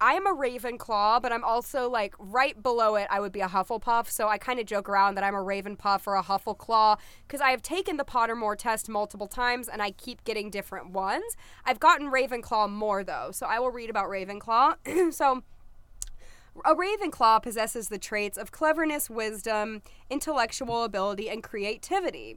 [0.00, 3.08] I am a Ravenclaw, but I'm also like right below it.
[3.10, 6.06] I would be a Hufflepuff, so I kind of joke around that I'm a Ravenpuff
[6.06, 10.22] or a Huffleclaw because I have taken the Pottermore test multiple times and I keep
[10.24, 11.36] getting different ones.
[11.64, 15.12] I've gotten Ravenclaw more though, so I will read about Ravenclaw.
[15.12, 15.42] so.
[16.64, 19.80] A Ravenclaw possesses the traits of cleverness, wisdom,
[20.10, 22.36] intellectual ability, and creativity.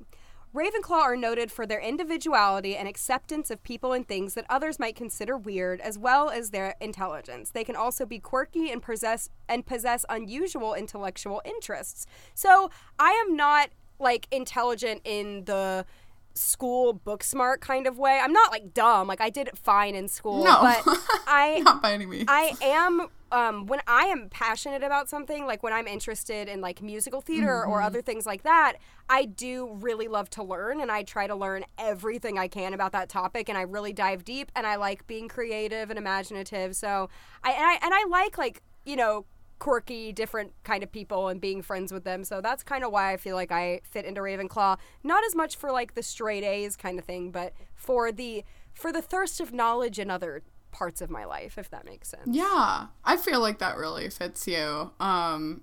[0.54, 4.98] Ravenclaw are noted for their individuality and acceptance of people and things that others might
[4.98, 7.52] consider weird, as well as their intelligence.
[7.52, 12.06] They can also be quirky and possess and possess unusual intellectual interests.
[12.34, 15.86] So I am not like intelligent in the
[16.34, 18.20] school book smart kind of way.
[18.22, 19.08] I'm not like dumb.
[19.08, 20.60] Like I did fine in school, No.
[20.62, 20.84] but
[21.28, 22.26] I Not by any means.
[22.28, 26.82] I am um, when I am passionate about something, like when I'm interested in like
[26.82, 28.74] musical theater or other things like that,
[29.08, 32.92] I do really love to learn and I try to learn everything I can about
[32.92, 36.76] that topic and I really dive deep and I like being creative and imaginative.
[36.76, 37.10] So
[37.44, 39.26] I and I and I like like, you know,
[39.62, 42.24] quirky, different kind of people and being friends with them.
[42.24, 44.80] So that's kind of why I feel like I fit into Ravenclaw.
[45.04, 48.44] Not as much for like the straight A's kind of thing, but for the
[48.74, 50.42] for the thirst of knowledge in other
[50.72, 52.24] parts of my life, if that makes sense.
[52.26, 54.92] Yeah, I feel like that really fits you.
[55.00, 55.62] Um,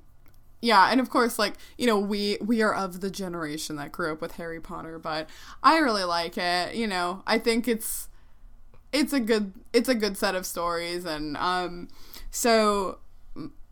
[0.63, 4.13] yeah, and of course, like you know, we we are of the generation that grew
[4.13, 5.29] up with Harry Potter, but
[5.61, 6.77] I really like it.
[6.77, 8.09] You know, I think it's
[8.93, 11.89] it's a good it's a good set of stories, and um,
[12.31, 12.99] so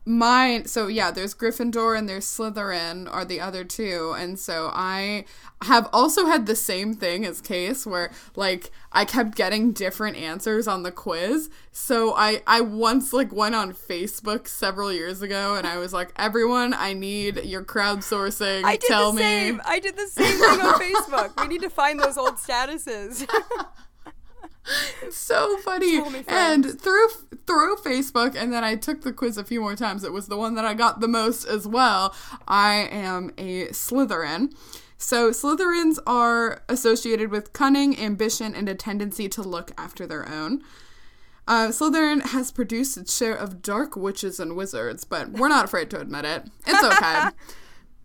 [0.07, 0.65] mine.
[0.67, 5.25] So yeah, there's Gryffindor and there's Slytherin are the other two, and so I
[5.63, 10.69] have also had the same thing as Case, where like I kept getting different answers
[10.69, 11.51] on the quiz.
[11.73, 16.13] So I I once like went on Facebook several years ago, and I was like,
[16.17, 18.65] everyone, I need your crowdsourcing.
[18.65, 19.23] I did Tell the me.
[19.23, 19.63] same.
[19.65, 21.41] I did the same thing on Facebook.
[21.41, 23.29] We need to find those old statuses.
[25.11, 26.01] so funny.
[26.27, 27.09] And through
[27.47, 30.05] through Facebook, and then I took the quiz a few more times.
[30.05, 32.14] It was the one that I got the most as well.
[32.49, 34.55] I am a Slytherin.
[34.99, 40.62] So Slytherins are associated with cunning, ambition, and a tendency to look after their own.
[41.47, 45.91] Uh, Slytherin has produced its share of dark witches and wizards, but we're not afraid
[45.91, 46.45] to admit it.
[46.67, 47.29] It's okay.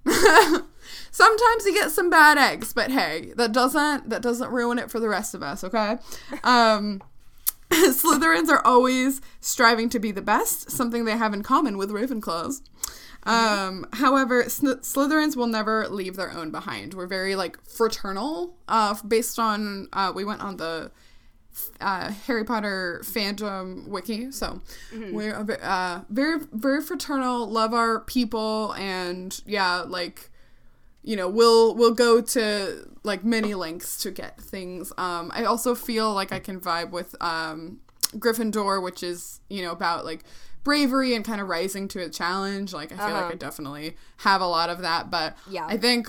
[1.11, 4.99] Sometimes you get some bad eggs, but hey, that doesn't that doesn't ruin it for
[4.99, 5.97] the rest of us, okay?
[6.43, 7.01] Um
[7.71, 12.61] Slytherins are always striving to be the best, something they have in common with Ravenclaws.
[13.23, 16.93] Um, however, Sn- Slytherins will never leave their own behind.
[16.95, 18.55] We're very like fraternal.
[18.67, 20.91] Uh, based on uh, we went on the
[21.79, 24.61] uh, Harry Potter fandom wiki, so
[25.13, 27.47] we're uh, very very fraternal.
[27.47, 30.30] Love our people, and yeah, like
[31.03, 34.91] you know we'll we'll go to like many lengths to get things.
[34.97, 37.79] Um i also feel like i can vibe with um
[38.17, 40.23] gryffindor which is you know about like
[40.63, 42.73] bravery and kind of rising to a challenge.
[42.73, 45.65] Like i feel like i definitely have a lot of that but Yeah.
[45.67, 46.07] i think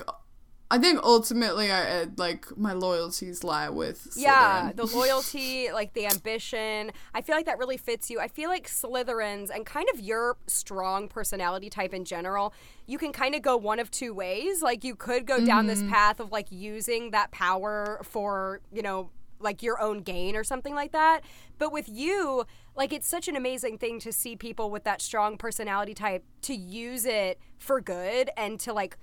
[0.73, 6.91] i think ultimately i like my loyalties lie with yeah, the loyalty, like the ambition.
[7.13, 8.19] I feel like that really fits you.
[8.19, 12.53] I feel like Slytherins and kind of your strong personality type in general,
[12.85, 14.61] you can kind of go one of two ways.
[14.61, 15.91] Like you could go down this mm-hmm.
[15.91, 19.09] path of like using that power for, you know,
[19.39, 21.21] like your own gain or something like that.
[21.57, 22.45] But with you,
[22.75, 26.55] like it's such an amazing thing to see people with that strong personality type to
[26.55, 28.97] use it for good and to like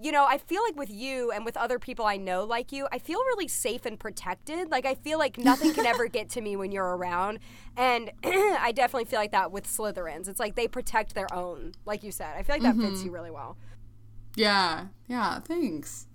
[0.00, 2.86] you know, I feel like with you and with other people I know like you,
[2.92, 4.70] I feel really safe and protected.
[4.70, 7.38] Like I feel like nothing can ever get to me when you're around.
[7.76, 10.28] And I definitely feel like that with Slytherins.
[10.28, 12.34] It's like they protect their own, like you said.
[12.36, 13.56] I feel like that fits you really well.
[14.36, 16.06] yeah yeah thanks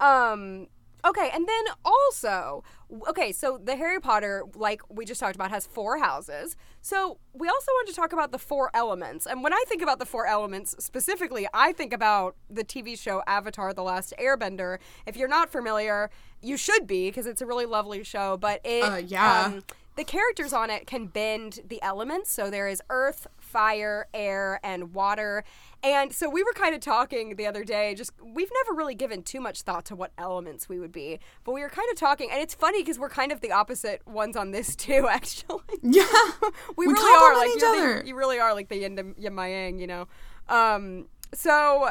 [0.00, 0.66] Um
[1.04, 2.62] okay, and then also
[3.08, 6.56] okay, so the Harry Potter like we just talked about has four houses.
[6.80, 9.26] So we also want to talk about the four elements.
[9.26, 13.22] And when I think about the four elements specifically, I think about the TV show
[13.26, 14.78] Avatar the Last Airbender.
[15.06, 16.10] If you're not familiar,
[16.42, 19.44] you should be because it's a really lovely show, but it Uh, yeah.
[19.44, 19.62] um,
[19.96, 22.30] the characters on it can bend the elements.
[22.32, 25.44] So there is earth, fire, air, and water.
[25.82, 29.22] And so we were kind of talking the other day, just we've never really given
[29.22, 32.30] too much thought to what elements we would be, but we were kind of talking,
[32.30, 35.60] and it's funny because we're kind of the opposite ones on this too, actually.
[35.82, 36.04] Yeah.
[36.76, 38.06] we, We really are like each you're the- other.
[38.06, 40.06] you really are like the yin to yin my yang, you know.
[40.48, 41.90] Um, so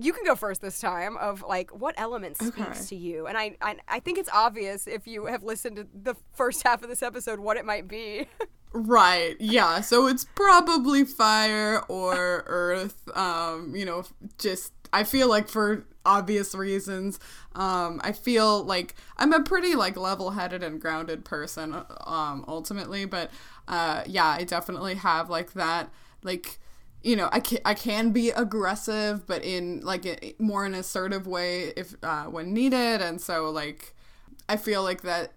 [0.00, 2.80] you can go first this time of like what element speaks Okay.
[2.88, 6.14] to you, and I, I I think it's obvious if you have listened to the
[6.32, 8.26] first half of this episode what it might be.
[8.76, 9.36] Right.
[9.40, 9.80] Yeah.
[9.82, 13.08] So it's probably fire or earth.
[13.16, 14.04] Um, you know,
[14.38, 17.20] just I feel like for obvious reasons,
[17.54, 21.74] um, I feel like I'm a pretty like level-headed and grounded person
[22.06, 23.30] um ultimately, but
[23.68, 25.90] uh yeah, I definitely have like that
[26.24, 26.58] like
[27.02, 31.26] you know, I can I can be aggressive, but in like a, more an assertive
[31.28, 33.94] way if uh, when needed, and so like
[34.48, 35.32] I feel like that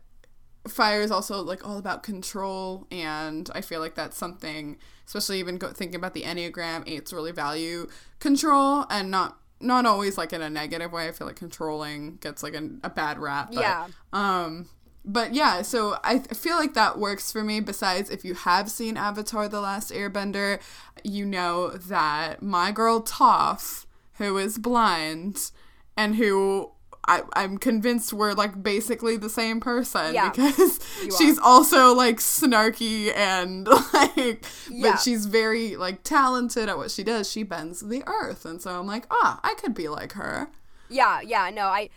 [0.67, 5.57] fire is also like all about control and i feel like that's something especially even
[5.57, 7.87] go, thinking about the enneagram eights really value
[8.19, 12.43] control and not not always like in a negative way i feel like controlling gets
[12.43, 13.87] like a, a bad rap but, Yeah.
[14.13, 14.67] um
[15.05, 18.69] but yeah so i th- feel like that works for me besides if you have
[18.69, 20.59] seen avatar the last airbender
[21.03, 25.51] you know that my girl toph who is blind
[25.95, 26.71] and who
[27.07, 30.79] I, I'm convinced we're like basically the same person Yeah, because
[31.17, 34.91] she's also like snarky and like Yeah.
[34.91, 37.31] but she's very like talented at what she does.
[37.31, 38.45] She bends the earth.
[38.45, 40.49] And so i'm like ah i could be like her.
[40.89, 41.89] Yeah, yeah, no, I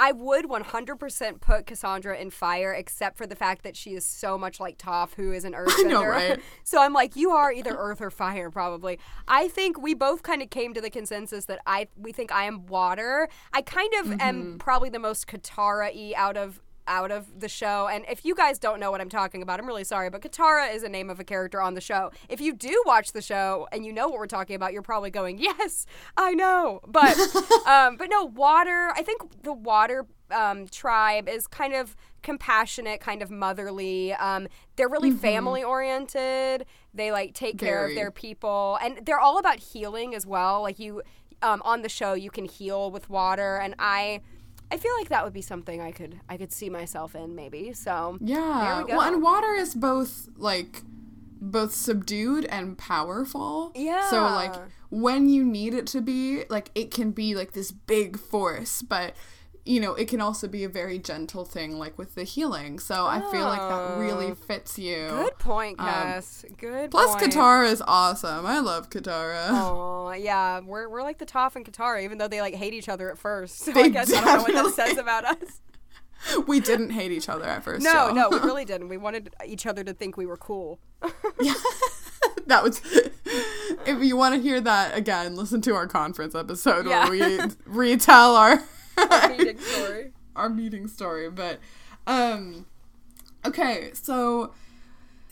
[0.00, 4.38] I would 100% put Cassandra in fire except for the fact that she is so
[4.38, 5.88] much like Toph who is an earthbender.
[5.90, 6.40] know, right?
[6.64, 8.98] so I'm like you are either earth or fire probably.
[9.28, 12.44] I think we both kind of came to the consensus that I we think I
[12.44, 13.28] am water.
[13.52, 14.20] I kind of Mm-hmm.
[14.22, 17.88] am probably the most Katara-y out of out of the show.
[17.90, 20.74] And if you guys don't know what I'm talking about, I'm really sorry, but Katara
[20.74, 22.10] is a name of a character on the show.
[22.28, 25.10] If you do watch the show and you know what we're talking about, you're probably
[25.10, 25.86] going, "Yes,
[26.16, 27.16] I know." But
[27.66, 33.22] um but no, water, I think the water um, tribe is kind of compassionate, kind
[33.22, 34.12] of motherly.
[34.14, 36.66] Um, they're really family oriented.
[36.94, 40.62] They like take care of their people, and they're all about healing as well.
[40.62, 41.02] Like you,
[41.42, 44.20] um, on the show, you can heal with water, and I,
[44.72, 47.72] I feel like that would be something I could I could see myself in maybe.
[47.72, 50.82] So yeah we well and water is both like
[51.42, 54.08] both subdued and powerful Yeah.
[54.10, 54.54] so like
[54.90, 59.14] when you need it to be like it can be like this big force but
[59.66, 63.06] you know it can also be a very gentle thing like with the healing so
[63.06, 64.34] i feel like that really Oh.
[64.34, 66.44] fits you good point, Um, Cass.
[66.56, 66.90] good.
[66.90, 67.32] plus point.
[67.32, 72.02] katara is awesome i love katara Oh yeah, we're we're like the Toph and Katara,
[72.02, 73.58] even though they like hate each other at first.
[73.64, 75.60] So They I guess I don't know what that says about us.
[76.48, 78.14] we didn't hate each other at first No, y'all.
[78.14, 78.88] no, we really didn't.
[78.88, 80.80] We wanted each other to think we were cool.
[81.40, 81.54] yeah.
[82.48, 82.80] that was
[83.86, 87.08] if you want to hear that again listen to our conference episode Yeah.
[87.08, 88.62] where we retell our
[89.38, 90.12] Meeting story.
[90.36, 91.58] our meeting story but
[92.06, 92.66] um
[93.44, 94.52] okay so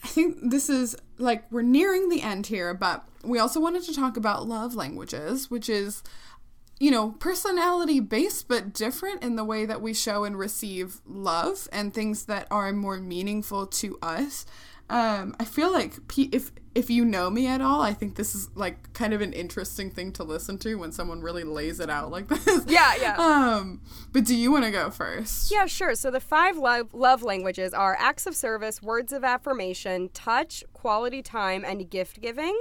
[0.04, 3.94] i think this is like we're nearing the end here but we also wanted to
[3.94, 6.02] talk about love languages which is
[6.80, 11.68] you know personality based but different in the way that we show and receive love
[11.72, 14.46] and things that are more meaningful to us
[14.90, 18.34] um i feel like pe- if if you know me at all i think this
[18.34, 21.90] is like kind of an interesting thing to listen to when someone really lays it
[21.90, 23.16] out like this Yeah, yeah.
[23.18, 23.80] um
[24.12, 25.94] but do you want to go first Yeah, sure.
[25.94, 31.22] So the five love, love languages are acts of service, words of affirmation, touch, quality
[31.22, 32.58] time, and gift giving.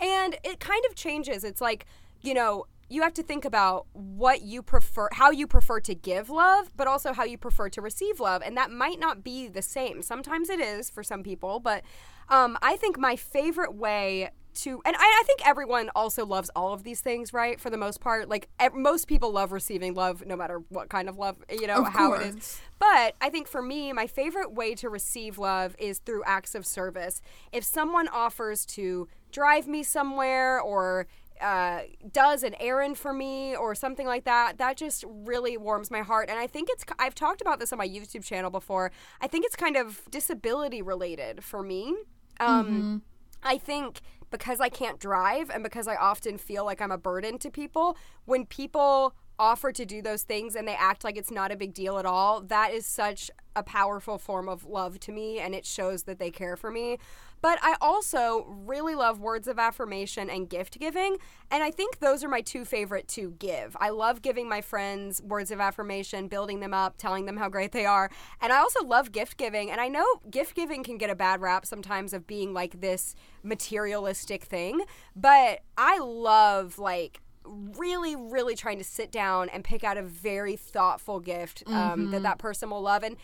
[0.00, 1.44] And it kind of changes.
[1.44, 1.86] It's like,
[2.22, 6.28] you know, you have to think about what you prefer, how you prefer to give
[6.28, 8.42] love, but also how you prefer to receive love.
[8.44, 10.02] And that might not be the same.
[10.02, 11.82] Sometimes it is for some people, but
[12.30, 16.72] um, I think my favorite way to and I, I think everyone also loves all
[16.72, 20.26] of these things right for the most part like ev- most people love receiving love
[20.26, 23.46] no matter what kind of love you know Of how it is but I think
[23.46, 27.20] for me, my favorite way to receive love is through acts of service.
[27.52, 31.06] If someone offers to drive me somewhere or
[31.42, 36.00] uh, does an errand for me or something like that, that just really warms my
[36.00, 36.30] heart.
[36.30, 38.92] And I think it's, I've talked about this on my YouTube channel before.
[39.20, 41.94] I think it's kind of disability related for me.
[42.40, 43.02] Um,
[43.42, 47.38] I think because I can't drive and because I often feel like I'm a burden
[47.38, 51.50] to people, when people offer to do those things and they act like it's not
[51.50, 55.38] a big deal at all, that is such a powerful form of love to me
[55.40, 56.98] and it shows that they care for me.
[57.42, 61.16] But I also really love words of affirmation and gift giving.
[61.50, 63.74] And I think those are my two favorite to give.
[63.80, 67.72] I love giving my friends words of affirmation, building them up, telling them how great
[67.72, 68.10] they are.
[68.42, 69.70] And I also love gift giving.
[69.70, 73.14] And I know gift giving can get a bad rap sometimes of being like this
[73.42, 74.82] materialistic thing.
[75.16, 80.56] But I love like really really trying to sit down and pick out a very
[80.56, 82.10] thoughtful gift um, mm-hmm.
[82.12, 83.16] that that person will love and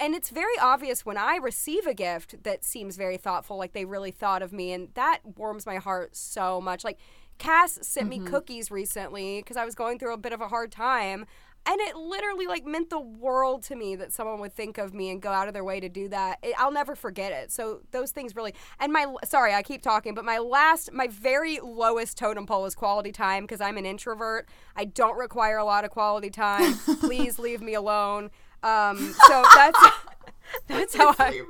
[0.00, 3.84] and it's very obvious when i receive a gift that seems very thoughtful like they
[3.84, 6.98] really thought of me and that warms my heart so much like
[7.38, 8.24] cass sent mm-hmm.
[8.24, 11.24] me cookies recently because i was going through a bit of a hard time
[11.66, 15.10] and it literally like meant the world to me that someone would think of me
[15.10, 16.38] and go out of their way to do that.
[16.42, 17.50] It, i'll never forget it.
[17.52, 21.58] So those things really and my sorry i keep talking but my last my very
[21.62, 24.48] lowest totem pole is quality time because i'm an introvert.
[24.76, 26.74] I don't require a lot of quality time.
[27.00, 28.30] Please leave me alone.
[28.62, 29.78] Um, so that's
[30.66, 31.42] that's how I.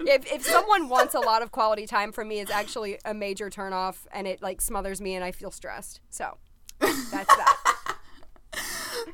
[0.00, 3.50] If if someone wants a lot of quality time from me, it's actually a major
[3.50, 6.00] turnoff, and it like smothers me, and I feel stressed.
[6.10, 6.38] So
[6.80, 7.67] that's that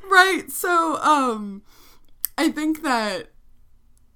[0.08, 0.50] right.
[0.50, 1.62] So, um,
[2.36, 3.28] I think that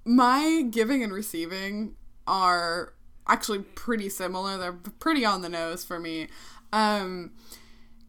[0.05, 1.95] my giving and receiving
[2.27, 2.95] are
[3.27, 4.57] actually pretty similar.
[4.57, 6.29] They're pretty on the nose for me.
[6.73, 7.33] Um,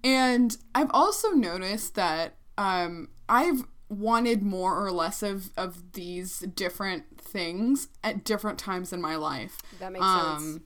[0.04, 7.20] and I've also noticed that um, I've wanted more or less of, of these different
[7.20, 9.58] things at different times in my life.
[9.80, 10.64] That makes um, sense.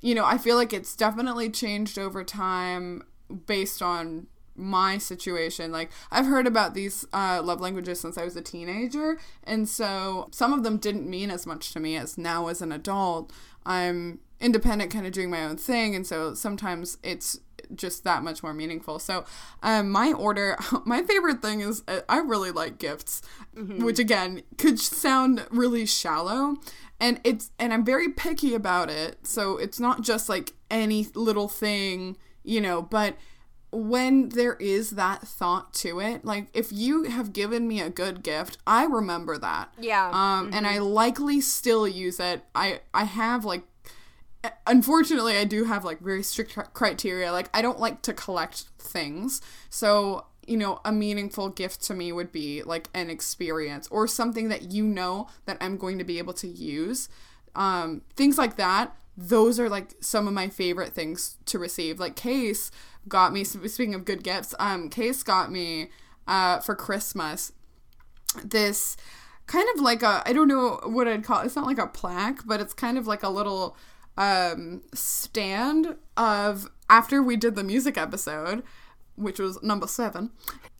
[0.00, 3.04] You know, I feel like it's definitely changed over time
[3.46, 5.72] based on my situation.
[5.72, 10.28] Like i've heard about these uh, love languages since i was a teenager and so
[10.30, 13.32] some of them didn't mean as much to me as now as an adult.
[13.64, 17.38] I'm independent kind of doing my own thing and so sometimes it's
[17.74, 18.98] just that much more meaningful.
[18.98, 19.24] So
[19.62, 23.22] um, my order my favorite thing is uh, i really like gifts
[23.56, 23.84] mm-hmm.
[23.84, 26.56] which again could sound really shallow
[27.00, 31.48] and it's and i'm very picky about it so it's not just like any little
[31.48, 33.16] thing you know but
[33.72, 38.22] when there is that thought to it, like if you have given me a good
[38.22, 39.72] gift, I remember that.
[39.80, 40.08] Yeah.
[40.08, 40.54] Um, mm-hmm.
[40.54, 42.44] and I likely still use it.
[42.54, 43.62] I I have like,
[44.66, 47.32] unfortunately, I do have like very strict criteria.
[47.32, 52.12] Like I don't like to collect things, so you know, a meaningful gift to me
[52.12, 56.18] would be like an experience or something that you know that I'm going to be
[56.18, 57.08] able to use.
[57.54, 58.96] Um, things like that.
[59.16, 62.00] Those are like some of my favorite things to receive.
[62.00, 62.70] Like case
[63.08, 65.90] got me speaking of good gifts um case got me
[66.28, 67.52] uh for christmas
[68.44, 68.96] this
[69.46, 71.46] kind of like a i don't know what i'd call it.
[71.46, 73.76] it's not like a plaque but it's kind of like a little
[74.16, 78.62] um stand of after we did the music episode
[79.16, 80.30] which was number seven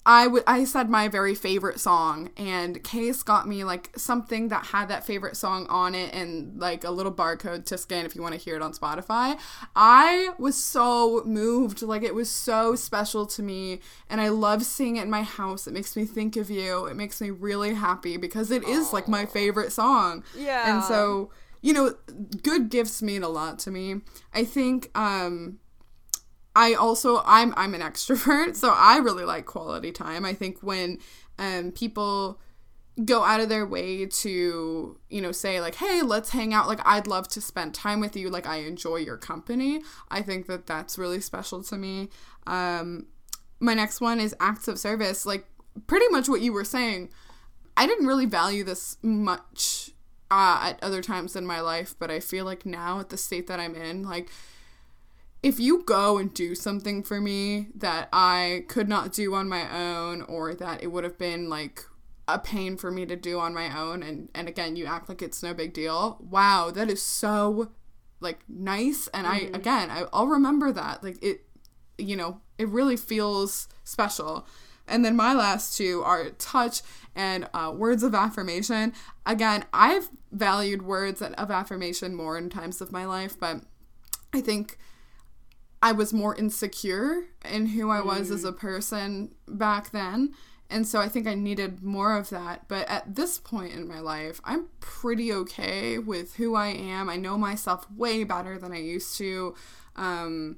[0.05, 4.67] I, w- I said my very favorite song and case got me like something that
[4.67, 8.23] had that favorite song on it and like a little barcode to scan if you
[8.23, 9.39] want to hear it on spotify.
[9.77, 13.79] I was so moved like it was so special to me
[14.11, 15.69] and i love seeing it in my house.
[15.69, 16.87] It makes me think of you.
[16.87, 18.93] It makes me really happy because it is Aww.
[18.95, 20.25] like my favorite song.
[20.37, 20.75] Yeah.
[20.75, 21.31] and so
[21.61, 21.95] you know
[22.43, 24.01] good gifts mean a lot to me.
[24.35, 25.61] I think um
[26.55, 30.25] I also I'm I'm an extrovert, so I really like quality time.
[30.25, 30.99] I think when
[31.39, 32.41] um people
[33.07, 36.69] go out of their way to, you know, say like, "Hey, let's hang out.
[36.69, 38.29] Like I'd love to spend time with you.
[38.29, 42.11] Like I enjoy your company." I think that that's really special to me.
[42.47, 43.07] Um
[43.61, 45.25] my next one is acts of service.
[45.25, 45.47] Like
[45.87, 47.11] pretty much what you were saying.
[47.77, 49.93] I didn't really value this much
[50.31, 53.47] uh, at other times in my life, but I feel like now at the state
[53.47, 54.31] that I'm in, like
[55.43, 59.69] if you go and do something for me that I could not do on my
[59.77, 61.85] own or that it would have been like
[62.29, 65.21] a pain for me to do on my own and and again you act like
[65.21, 67.73] it's no big deal wow that is so
[68.21, 69.55] like nice and mm-hmm.
[69.55, 71.45] i again I, i'll remember that like it
[71.99, 74.47] you know it really feels special
[74.87, 76.83] and then my last two are touch
[77.15, 78.93] and uh, words of affirmation
[79.27, 83.63] again i've valued words of affirmation more in times of my life but
[84.33, 84.79] i think
[85.83, 88.35] I was more insecure in who I was mm.
[88.35, 90.33] as a person back then.
[90.71, 92.67] And so I think I needed more of that.
[92.69, 97.11] But at this point in my life, I'm pretty okay with who I am.
[97.11, 99.55] I know myself way better than I used to.
[99.97, 100.57] Um,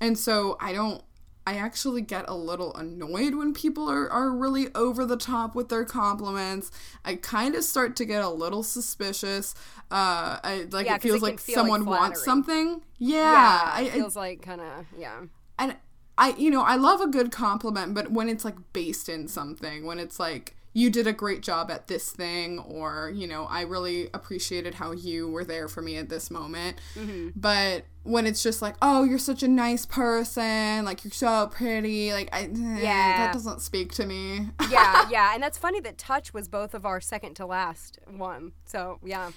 [0.00, 1.02] and so I don't
[1.46, 5.68] I actually get a little annoyed when people are, are really over the top with
[5.68, 6.70] their compliments.
[7.04, 9.54] I kind of start to get a little suspicious.
[9.90, 12.82] Uh, I, like yeah, it feels it like feel someone like wants something.
[12.98, 15.20] Yeah, yeah it feels I, like kind of yeah.
[15.58, 15.76] And
[16.16, 19.84] I you know, I love a good compliment, but when it's like based in something,
[19.84, 23.62] when it's like you did a great job at this thing or you know i
[23.62, 27.28] really appreciated how you were there for me at this moment mm-hmm.
[27.34, 32.12] but when it's just like oh you're such a nice person like you're so pretty
[32.12, 35.96] like i eh, yeah that doesn't speak to me yeah yeah and that's funny that
[35.96, 39.30] touch was both of our second to last one so yeah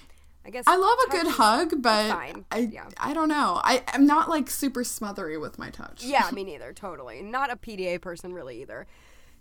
[0.46, 2.10] I guess I love a good hug, but
[2.50, 2.88] I yeah.
[2.96, 3.60] I don't know.
[3.62, 6.02] I am not like super smothery with my touch.
[6.02, 6.72] Yeah, me neither.
[6.72, 8.86] Totally, not a PDA person really either.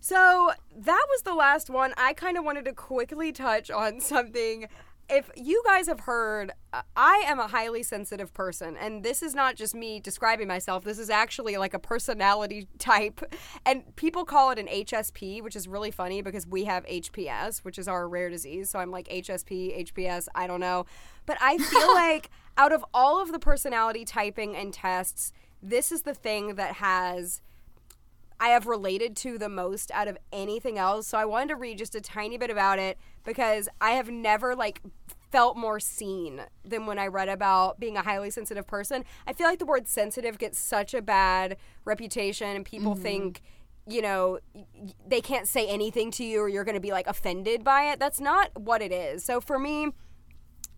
[0.08, 1.94] So that was the last one.
[1.98, 4.70] I kind of wanted to quickly touch on something.
[5.10, 9.36] If you guys have heard, uh, I am a highly sensitive person, and this is
[9.36, 10.86] not just me describing myself.
[10.86, 13.20] This is actually like a personality type,
[13.66, 17.78] and people call it an HSP, which is really funny because we have HPS, which
[17.78, 18.70] is our rare disease.
[18.70, 20.86] So I'm like HSP, HPS, I don't know,
[21.26, 26.04] but I feel like out of all of the personality typing and tests, this is
[26.04, 27.42] the thing that has
[28.40, 31.08] I have related to the most out of anything else.
[31.08, 34.56] So I wanted to read just a tiny bit about it because I have never
[34.56, 34.82] like
[35.32, 39.04] felt more seen than when I read about being a highly sensitive person.
[39.26, 43.04] I feel like the word sensitive gets such a bad reputation and people mm-hmm.
[43.04, 43.42] think
[43.90, 44.40] you know
[45.08, 48.00] they can't say anything to you or you're going to be like offended by it.
[48.00, 49.24] That's not what it is.
[49.24, 49.92] So for me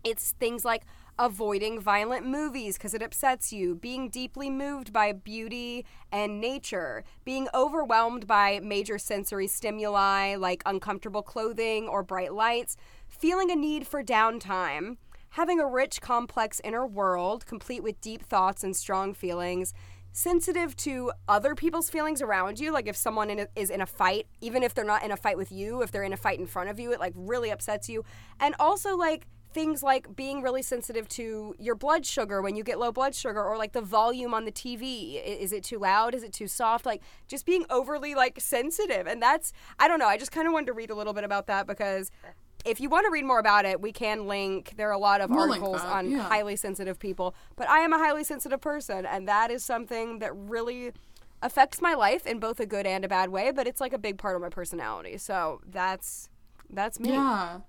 [0.04, 0.84] it's things like
[1.20, 7.50] avoiding violent movies because it upsets you, being deeply moved by beauty and nature, being
[7.54, 12.78] overwhelmed by major sensory stimuli like uncomfortable clothing or bright lights,
[13.10, 14.96] feeling a need for downtime,
[15.32, 19.74] having a rich, complex inner world complete with deep thoughts and strong feelings.
[20.12, 23.86] Sensitive to other people's feelings around you, like if someone in a, is in a
[23.86, 26.40] fight, even if they're not in a fight with you, if they're in a fight
[26.40, 28.04] in front of you, it like really upsets you.
[28.40, 32.78] And also, like, things like being really sensitive to your blood sugar when you get
[32.78, 36.14] low blood sugar or like the volume on the TV is it too loud?
[36.14, 36.86] Is it too soft?
[36.86, 39.08] Like just being overly like sensitive.
[39.08, 41.24] And that's I don't know I just kind of wanted to read a little bit
[41.24, 42.12] about that because
[42.66, 44.74] if you want to read more about it we can link.
[44.78, 46.20] There are a lot of we'll articles on yeah.
[46.20, 47.34] highly sensitive people.
[47.56, 50.92] But I am a highly sensitive person and that is something that really
[51.42, 53.98] affects my life in both a good and a bad way but it's like a
[53.98, 55.18] big part of my personality.
[55.18, 56.30] So that's
[56.70, 57.14] that's me.
[57.14, 57.62] Yeah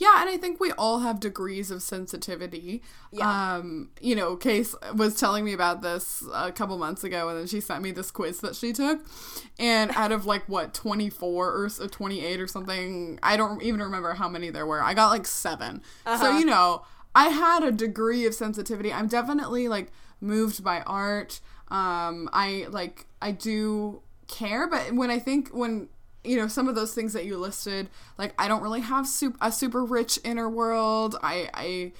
[0.00, 2.82] yeah, and I think we all have degrees of sensitivity.
[3.12, 3.56] Yeah.
[3.56, 7.46] Um, you know, Case was telling me about this a couple months ago, and then
[7.46, 9.04] she sent me this quiz that she took.
[9.58, 14.26] And out of like, what, 24 or 28 or something, I don't even remember how
[14.26, 14.82] many there were.
[14.82, 16.16] I got like 7 uh-huh.
[16.16, 16.82] So, you know,
[17.14, 18.90] I had a degree of sensitivity.
[18.90, 21.40] I'm definitely like moved by art.
[21.68, 25.88] Um, I like, I do care, but when I think, when
[26.24, 29.36] you know some of those things that you listed like i don't really have super,
[29.40, 31.16] a super rich inner world.
[31.22, 31.92] I i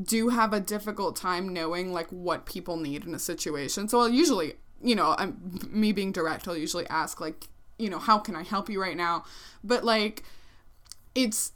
[0.00, 3.88] do have a difficult time knowing like what people need in a situation.
[3.88, 7.48] So i'll usually you know i'm me being direct i'll usually ask like
[7.78, 9.24] you know how can i help you right now?
[9.62, 10.24] But like
[11.14, 11.52] it's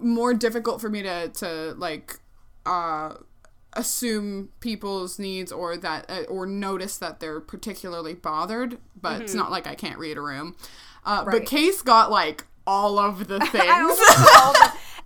[0.00, 2.18] more difficult for me to to like
[2.66, 3.14] uh
[3.74, 9.22] assume people's needs or that uh, or notice that they're particularly bothered but mm-hmm.
[9.22, 10.54] it's not like i can't read a room
[11.04, 11.40] uh, right.
[11.40, 13.98] But Case got like all of the things.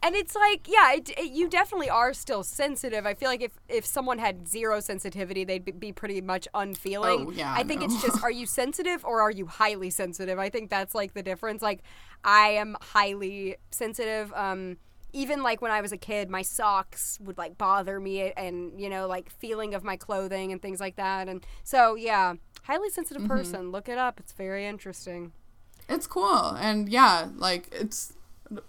[0.03, 3.07] and it's like, yeah, it, it, you definitely are still sensitive.
[3.07, 7.27] I feel like if if someone had zero sensitivity, they'd be pretty much unfeeling.
[7.29, 7.87] Oh, yeah, I think no.
[7.87, 10.39] it's just, are you sensitive or are you highly sensitive?
[10.39, 11.63] I think that's like the difference.
[11.63, 11.83] Like,
[12.25, 14.33] I am highly sensitive.
[14.35, 14.77] Um,
[15.13, 18.91] even like when I was a kid, my socks would like bother me, and you
[18.91, 21.29] know, like feeling of my clothing and things like that.
[21.29, 22.35] And so, yeah,
[22.65, 23.33] highly sensitive mm-hmm.
[23.33, 23.73] person.
[23.73, 25.33] Look it up; it's very interesting.
[25.89, 26.57] It's cool.
[26.61, 28.12] And yeah, like it's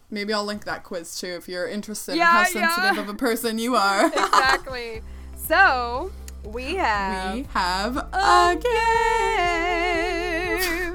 [0.10, 3.02] maybe I'll link that quiz too if you're interested yeah, in how sensitive yeah.
[3.02, 4.08] of a person you are.
[4.08, 5.02] exactly.
[5.36, 6.12] So
[6.44, 8.58] we have we have a,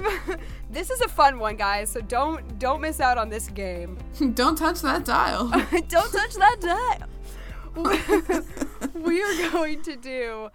[0.01, 0.39] game.
[0.71, 1.91] this is a fun one, guys.
[1.91, 3.99] So don't don't miss out on this game.
[4.35, 5.49] don't touch that dial.
[5.89, 7.09] don't touch that dial.
[8.95, 10.51] we are going to do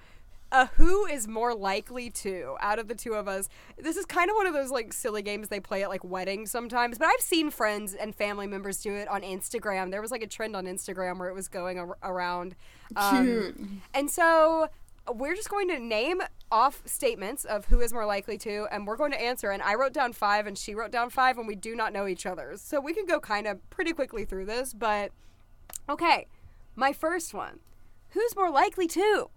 [0.58, 3.48] a who is more likely to out of the two of us.
[3.78, 6.50] This is kind of one of those like silly games they play at like weddings
[6.52, 9.92] sometimes, but I've seen friends and family members do it on Instagram.
[9.92, 12.56] There was like a trend on Instagram where it was going ar- around.
[12.96, 13.62] Um, Cute.
[13.94, 14.70] And so
[15.14, 18.98] we're just going to name off statements of who is more likely to, and we're
[18.98, 19.52] going to answer.
[19.52, 22.08] And I wrote down five, and she wrote down five, and we do not know
[22.08, 22.62] each other's.
[22.62, 25.12] So we can go kind of pretty quickly through this, but
[25.88, 26.28] okay.
[26.76, 27.60] My first one.
[28.12, 29.30] Who's more likely to?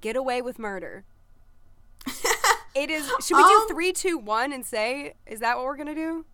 [0.00, 1.04] Get away with murder.
[2.74, 3.10] it is.
[3.20, 5.14] Should we um, do three, two, one, and say?
[5.26, 6.24] Is that what we're gonna do?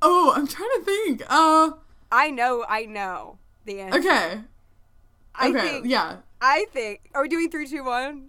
[0.00, 1.22] Oh, I'm trying to think.
[1.28, 1.72] Uh,
[2.10, 2.64] I know.
[2.68, 3.98] I know the answer.
[3.98, 4.40] Okay.
[5.34, 5.60] I okay.
[5.60, 6.16] Think, yeah.
[6.40, 7.10] I think.
[7.14, 8.28] Are we doing three, two, one?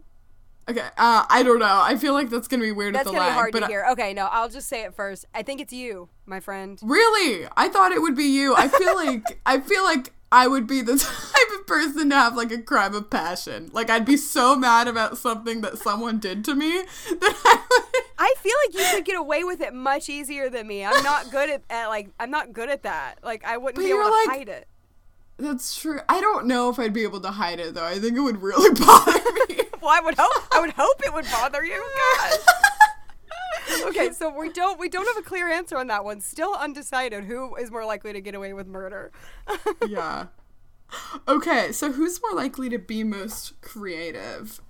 [0.69, 1.81] Okay, uh, I don't know.
[1.83, 3.35] I feel like that's gonna be weird That's with the gonna lag.
[3.35, 3.85] be hard to I- hear.
[3.91, 5.25] Okay, no, I'll just say it first.
[5.35, 6.79] I think it's you, my friend.
[6.81, 7.45] Really?
[7.57, 8.55] I thought it would be you.
[8.55, 12.51] I feel like I feel like I would be the type person to have like
[12.51, 13.69] a crime of passion.
[13.73, 16.71] Like I'd be so mad about something that someone did to me
[17.19, 20.67] that I would I feel like you could get away with it much easier than
[20.67, 20.85] me.
[20.85, 23.15] I'm not good at, at like I'm not good at that.
[23.23, 24.67] Like I wouldn't But be able to like- hide it.
[25.37, 25.99] That's true.
[26.07, 27.83] I don't know if I'd be able to hide it though.
[27.85, 29.59] I think it would really bother me.
[29.81, 31.83] Well, I would hope I would hope it would bother you.
[32.21, 32.39] God.
[33.89, 36.21] okay, so we don't we don't have a clear answer on that one.
[36.21, 39.11] Still undecided who is more likely to get away with murder.
[39.87, 40.27] yeah.
[41.27, 44.61] Okay, so who's more likely to be most creative?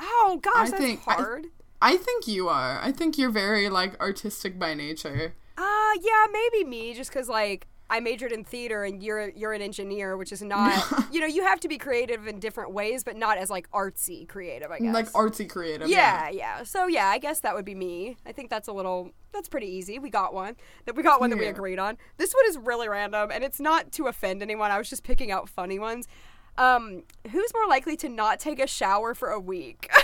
[0.00, 1.46] oh gosh, I that's think- I- hard.
[1.80, 2.80] I think you are.
[2.82, 5.34] I think you're very like artistic by nature.
[5.56, 9.62] Uh yeah, maybe me just cuz like I majored in theater and you're you're an
[9.62, 13.16] engineer, which is not you know, you have to be creative in different ways, but
[13.16, 14.94] not as like artsy creative, I guess.
[14.94, 15.88] Like artsy creative.
[15.88, 16.62] yeah, yeah.
[16.64, 18.16] So yeah, I guess that would be me.
[18.26, 19.98] I think that's a little that's pretty easy.
[19.98, 20.56] We got one.
[20.84, 21.96] That we got one that we agreed on.
[22.16, 24.70] This one is really random and it's not to offend anyone.
[24.70, 26.08] I was just picking out funny ones.
[26.56, 29.88] Um, who's more likely to not take a shower for a week?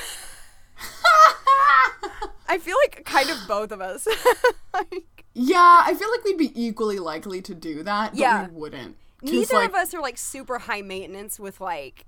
[2.49, 4.07] I feel like kind of both of us.
[4.73, 8.47] like, Yeah, I feel like we'd be equally likely to do that, but Yeah.
[8.49, 8.97] we wouldn't.
[9.23, 12.07] neither like, of us are like super high maintenance with like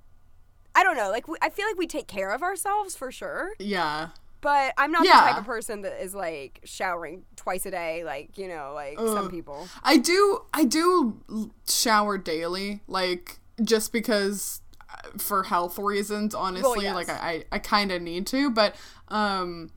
[0.75, 3.53] I don't know, like we, I feel like we take care of ourselves for sure.
[3.59, 4.09] Yeah.
[4.43, 8.37] But I'm not the type of person that is like showering twice a day, like
[8.39, 9.67] you know, like some people.
[9.83, 16.85] I do I do shower daily, like just because uh, for health reasons, honestly.
[16.85, 16.95] yes.
[16.95, 18.77] Like I, I, I kinda need to, but
[19.09, 19.71] um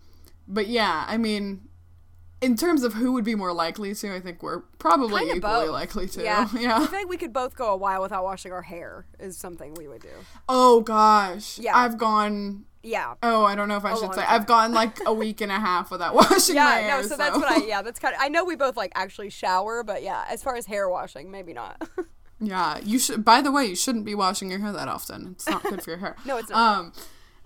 [0.48, 1.69] but yeah, I mean
[2.42, 5.66] in terms of who would be more likely to, I think we're probably Kinda equally
[5.66, 5.72] both.
[5.74, 6.24] likely to.
[6.24, 6.86] Yeah, I yeah.
[6.86, 9.06] feel like we could both go a while without washing our hair.
[9.20, 10.10] Is something we would do.
[10.48, 11.60] Oh gosh.
[11.60, 11.76] Yeah.
[11.78, 13.16] I've gone Yeah.
[13.22, 14.22] Oh, I don't know if I A should say.
[14.22, 14.30] time.
[14.30, 16.82] I've gone like a week and a half without washing my hair.
[16.88, 17.58] Yeah, no, so that's what I.
[17.66, 18.22] Yeah, that's kind of.
[18.22, 21.54] I know we both like actually shower, but yeah, as far as hair washing, maybe
[21.54, 21.82] not.
[22.40, 23.26] Yeah, you should.
[23.26, 25.32] By the way, you shouldn't be washing your hair that often.
[25.34, 26.16] It's not good for your hair.
[26.26, 26.80] No, it's not.
[26.80, 26.94] Um,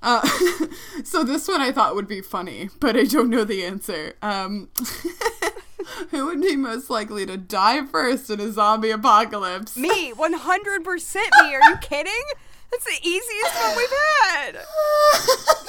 [0.04, 0.22] uh,
[1.04, 4.14] so this one I thought would be funny, but I don't know the answer.
[4.22, 4.70] Um,
[6.12, 9.76] who would be most likely to die first in a zombie apocalypse?
[9.78, 11.56] me, one hundred percent me.
[11.56, 12.24] Are you kidding?
[12.72, 13.90] That's the easiest one we've
[14.24, 14.58] had.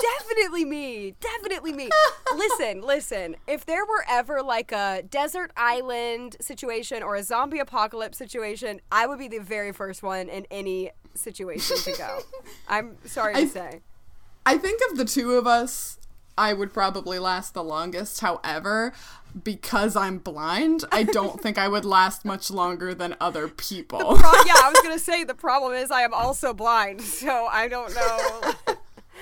[0.00, 1.14] Definitely me.
[1.20, 1.90] Definitely me.
[2.34, 3.36] Listen, listen.
[3.46, 9.06] If there were ever like a desert island situation or a zombie apocalypse situation, I
[9.06, 12.20] would be the very first one in any situation to go.
[12.68, 13.80] I'm sorry to I- say.
[14.46, 15.98] I think of the two of us,
[16.36, 18.20] I would probably last the longest.
[18.20, 18.92] However,
[19.42, 24.00] because I'm blind, I don't think I would last much longer than other people.
[24.16, 27.68] Pro- yeah, I was gonna say the problem is I am also blind, so I
[27.68, 28.52] don't know.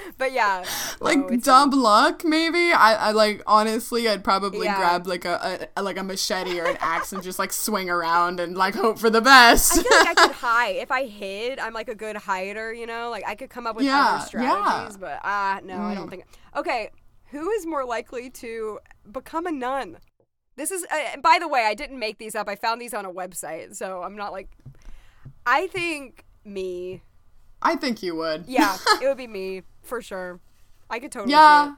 [0.18, 0.64] but yeah,
[1.00, 4.76] like no, dumb luck maybe I, I like honestly i'd probably Yeah.
[4.76, 8.40] grab like a, a like a machete or an axe and just like swing around
[8.40, 11.58] and like hope for the best I feel like I could hide if I hid.
[11.58, 13.10] I'm like a good hider, you know.
[13.10, 14.96] Like I could come up with Yeah, other strategies, yeah.
[15.00, 16.24] but ah, no, I don't think.
[16.56, 16.90] Okay,
[17.30, 18.78] who is more likely to
[19.10, 19.98] become a nun?
[20.56, 20.84] This is.
[20.90, 22.48] Uh, by the way, I didn't make these up.
[22.48, 24.48] I found these on a website, so I'm not like.
[25.46, 27.02] I think me.
[27.62, 30.40] i think you would Yeah, it would be me for sure.
[30.90, 31.32] I could totally.
[31.32, 31.74] yeah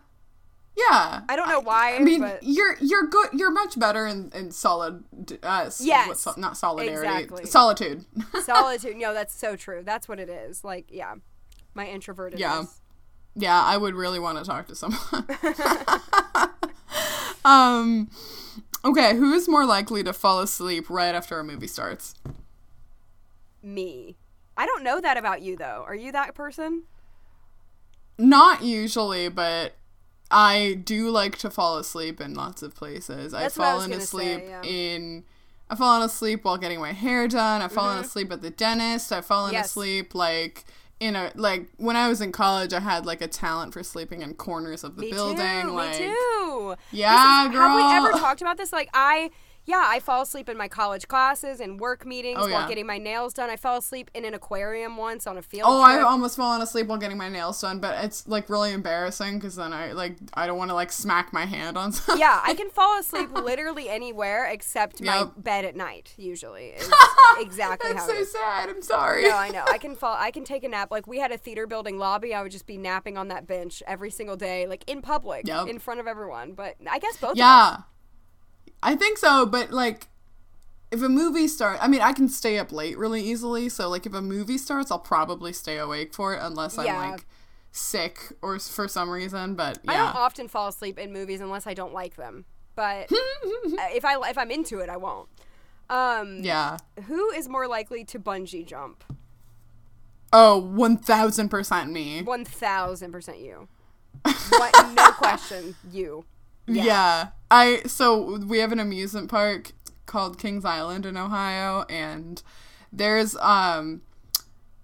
[0.77, 1.95] yeah I don't know why.
[1.97, 5.05] i mean but you're you're good you're much better in in solid
[5.43, 7.45] uh Yes, so- not solidarity exactly.
[7.47, 8.05] solitude
[8.43, 8.97] solitude.
[8.97, 9.83] No, that's so true.
[9.85, 10.65] That's what it is.
[10.65, 11.15] Like, yeah,
[11.75, 12.41] my introverted.
[12.41, 12.65] Yeah.
[13.37, 15.01] yeah i would really want to talk to someone
[17.45, 18.09] um
[18.85, 22.15] okay who is more likely to fall asleep right after a movie starts
[23.63, 24.17] Me.
[24.57, 25.83] I don't know that about you though.
[25.87, 26.85] Are you that person?
[28.19, 29.75] Not usually, but
[30.31, 33.33] I do like to fall asleep in lots of places.
[33.33, 34.63] That's I've what I was fallen asleep say, yeah.
[34.63, 35.25] in
[35.71, 37.63] I've fallen asleep while getting my hair done.
[37.63, 39.13] I've fallen asleep at the dentist.
[39.13, 39.55] I've fallen Mm-hmm.
[39.57, 39.67] Yes.
[39.67, 40.65] asleep like
[41.01, 44.23] in a like when I was in college I had like a talent for sleeping
[44.23, 45.63] in corners of the Me building.
[45.63, 45.71] too.
[45.71, 46.75] like me too.
[46.93, 47.69] Yeah, This is- girl.
[47.79, 48.73] Have we ever talked about this?
[48.73, 49.31] Like I,
[49.67, 52.69] yeah, I fall asleep in my college classes and work meetings Oh, while yeah.
[52.69, 53.49] getting my nails done.
[53.51, 55.99] I fell asleep in an aquarium once on a field Oh, trip.
[56.01, 59.57] I've almost fallen asleep while getting my nails done, but it's like really embarrassing because
[59.57, 62.21] then I like I don't want to like smack my hand on something.
[62.21, 66.15] yeah, I can fall asleep literally anywhere except my bed at night.
[66.17, 66.91] Usually, is
[67.39, 68.69] exactly That's how so sad.
[68.69, 69.23] I'm sorry.
[69.25, 69.65] No, I know.
[69.69, 70.17] I can fall.
[70.19, 70.91] I can take a nap.
[70.91, 72.35] Like we had a theater building lobby.
[72.35, 75.69] I would just be napping on that bench every single day, like in public, Yep.
[75.69, 76.53] in front of everyone.
[76.53, 77.31] But I guess both.
[77.33, 77.39] Of us.
[77.39, 77.77] Yeah.
[78.85, 80.09] I think so, but like
[80.91, 83.69] if a movie starts, I mean, I can stay up late really easily.
[83.69, 86.99] So like if a movie starts, I'll probably stay awake for it unless Yeah.
[86.99, 87.27] I'm like
[87.73, 89.91] sick or for some reason, but yeah.
[89.91, 92.45] I don't often fall asleep in movies unless I don't like them.
[92.77, 95.29] But if I if I'm into it, I won't.
[95.91, 96.77] Um, Yeah.
[97.07, 99.03] Who is more likely to bungee jump?
[100.33, 102.23] Oh, 1000% me.
[102.23, 103.69] One thousand percent you.
[104.51, 106.25] What, no question, you.
[106.67, 107.29] Yeah.
[107.51, 109.73] I so we have an amusement park
[110.07, 112.43] called Kings Island in Ohio and
[112.93, 114.03] there's um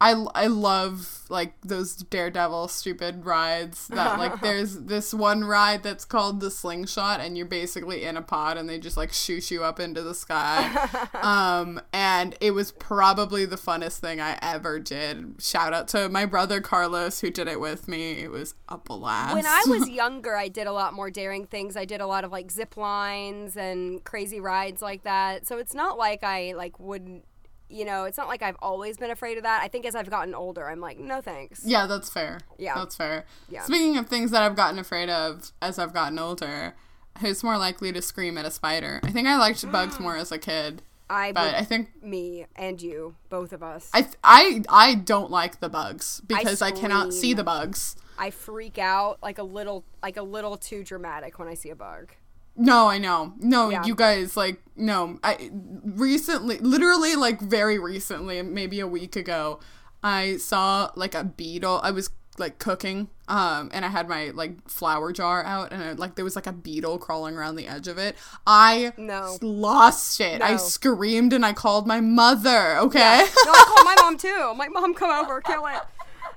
[0.00, 6.04] I I love like those daredevil stupid rides that like there's this one ride that's
[6.04, 9.62] called the slingshot and you're basically in a pod and they just like shoot you
[9.62, 10.88] up into the sky.
[11.22, 15.34] um and it was probably the funnest thing I ever did.
[15.38, 18.12] Shout out to my brother Carlos who did it with me.
[18.12, 19.34] It was a blast.
[19.34, 21.76] When I was younger, I did a lot more daring things.
[21.76, 25.46] I did a lot of like zip lines and crazy rides like that.
[25.46, 27.24] So it's not like I like wouldn't,
[27.70, 29.62] you know, it's not like I've always been afraid of that.
[29.62, 31.62] I think as I've gotten older, I'm like, no thanks.
[31.64, 32.40] Yeah, that's fair.
[32.58, 32.74] Yeah.
[32.74, 33.24] That's fair.
[33.48, 33.62] Yeah.
[33.62, 36.74] Speaking of things that I've gotten afraid of as I've gotten older,
[37.20, 39.00] who's more likely to scream at a spider?
[39.02, 42.80] I think I liked bugs more as a kid, I but I think me and
[42.80, 43.90] you, both of us.
[43.92, 47.96] I I I don't like the bugs because I, cannot see the bugs.
[48.18, 51.76] I freak out like a little like a little too dramatic when I see a
[51.76, 52.12] bug.
[52.56, 53.32] No, I know.
[53.38, 53.84] No, Yeah.
[53.84, 55.18] you guys like no.
[55.24, 55.50] I
[55.84, 59.60] recently, literally, like very recently, maybe a week ago,
[60.02, 61.80] I saw like a beetle.
[61.82, 65.92] I was like cooking, um, and I had my like flour jar out, and I,
[65.92, 68.16] like there was like a beetle crawling around the edge of it.
[68.46, 69.36] I No.
[69.42, 70.40] lost it.
[70.40, 72.78] I screamed and I called my mother.
[72.78, 73.26] Okay.
[73.46, 74.46] No, I called my mom too.
[74.50, 75.80] I'm like, mom, come over, kill it.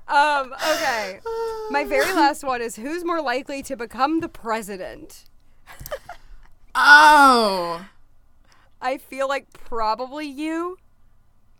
[0.07, 1.19] Um, okay.
[1.69, 5.23] My very last one is who's more likely to become the president?
[6.75, 7.85] Oh.
[8.81, 10.77] I feel like probably you.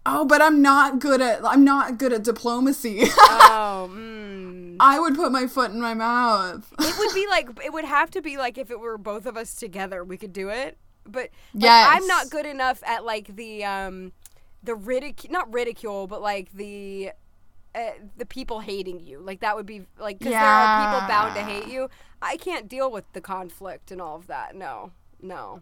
[0.05, 3.03] Oh, but I'm not good at I'm not good at diplomacy.
[3.45, 4.75] Oh, mm.
[4.79, 6.65] I would put my foot in my mouth.
[6.79, 9.37] it would be like it would have to be like if it were both of
[9.37, 10.77] us together, we could do it.
[11.05, 11.87] But like, Yes.
[11.91, 14.11] I'm not good enough at like the um
[14.63, 17.11] the ridicule, not ridicule, but like the
[17.75, 19.19] uh, the people hating you.
[19.19, 21.89] Like that would be like because there are people bound to hate you.
[22.21, 24.55] I can't deal with the conflict and all of that.
[24.55, 24.91] No,
[25.23, 25.61] no.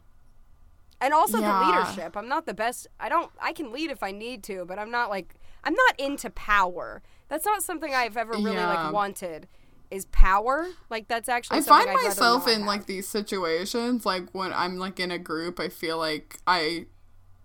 [0.99, 1.59] And also Yeah.
[1.59, 2.15] the leadership.
[2.17, 2.85] I'm not the best.
[2.99, 3.31] I don't.
[3.41, 5.33] I can lead if I need to, but I'm not like
[5.63, 7.01] I'm not into power.
[7.27, 8.83] That's not something I've ever really Yeah.
[8.83, 9.47] like wanted.
[9.89, 11.57] Is power like that's actually?
[11.57, 12.67] I find I'd myself in have.
[12.67, 16.85] like these situations, like when I'm like in a group, I feel like I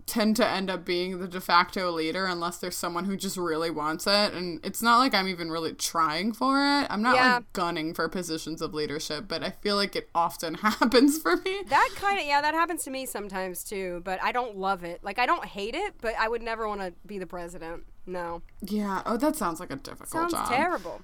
[0.06, 3.70] tend to end up being the de facto leader unless there's someone who just really
[3.70, 4.32] wants it.
[4.34, 6.86] And it's not like I'm even really trying for it.
[6.88, 7.34] I'm not Yeah.
[7.34, 11.62] like gunning for positions of leadership, but I feel like it often happens for me.
[11.68, 14.00] That kind of yeah, that happens to me sometimes too.
[14.04, 15.02] But I don't love it.
[15.02, 17.82] Like I don't hate it, but I would never want to be the president.
[18.08, 19.02] No, Yeah.
[19.04, 20.48] Oh, that sounds like a difficult sounds job.
[20.48, 21.00] terrible.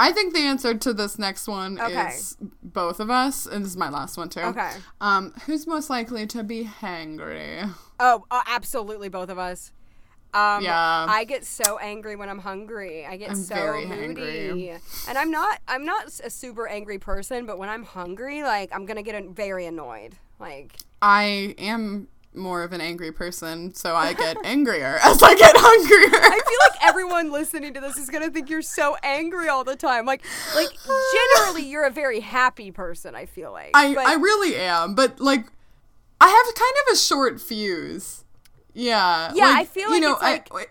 [0.00, 2.08] I think the answer to this next one Okay.
[2.08, 4.40] is both of us, and this is my last one too.
[4.40, 4.70] Okay.
[5.00, 7.70] Um, who's most likely to be hangry?
[8.00, 9.72] Oh, uh, absolutely, both of us.
[10.32, 11.06] Um, Yeah.
[11.08, 13.04] I get so angry when I'm hungry.
[13.04, 14.22] I get I'm so very moody,
[14.68, 14.80] hangry.
[15.08, 15.58] and I'm not.
[15.68, 19.66] I'm not a super angry person, but when I'm hungry, like I'm gonna get very
[19.66, 20.14] annoyed.
[20.38, 25.54] Like I am more of an angry person, so I get angrier as I get
[25.56, 26.20] hungrier.
[26.22, 29.76] I feel like everyone listening to this is gonna think you're so angry all the
[29.76, 30.06] time.
[30.06, 30.22] Like,
[30.54, 30.68] like
[31.36, 33.14] generally, you're a very happy person.
[33.14, 33.70] I feel like.
[33.74, 35.44] I, But- I really am, but like
[36.20, 38.24] I have kind of a short fuse.
[38.74, 39.32] Yeah.
[39.34, 40.68] Yeah, like, I feel like you know, it's I- like- wait,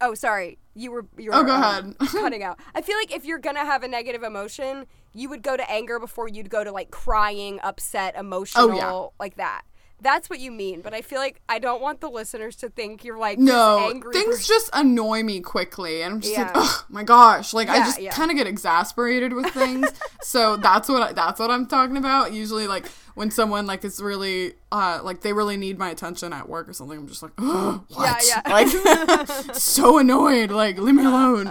[0.00, 0.58] Oh, sorry.
[0.74, 1.96] You were you were Oh, go um, ahead.
[2.10, 2.58] cutting out.
[2.74, 5.98] I feel like if you're gonna have a negative emotion, you would go to anger
[6.00, 9.62] before you'd go to like crying, upset, emotional, Oh, like that.
[10.04, 10.82] That's what you mean.
[10.82, 14.12] But I feel like I don't want the listeners to think you're like no, angry.
[14.12, 14.44] things person.
[14.54, 18.10] just annoy me quickly, and I'm just like, oh my gosh, like I just yeah.
[18.10, 19.90] kind of get exasperated with things.
[20.22, 22.34] so that's what I, that's what I'm talking about.
[22.34, 26.50] Usually, like when someone like is really uh like they really need my attention at
[26.50, 28.22] work or something, I'm just like, oh, what?
[28.28, 28.42] yeah.
[28.50, 30.50] like so annoyed.
[30.50, 31.50] Like leave me alone.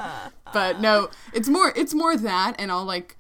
[0.54, 3.18] But no, it's more it's more that, and I'll like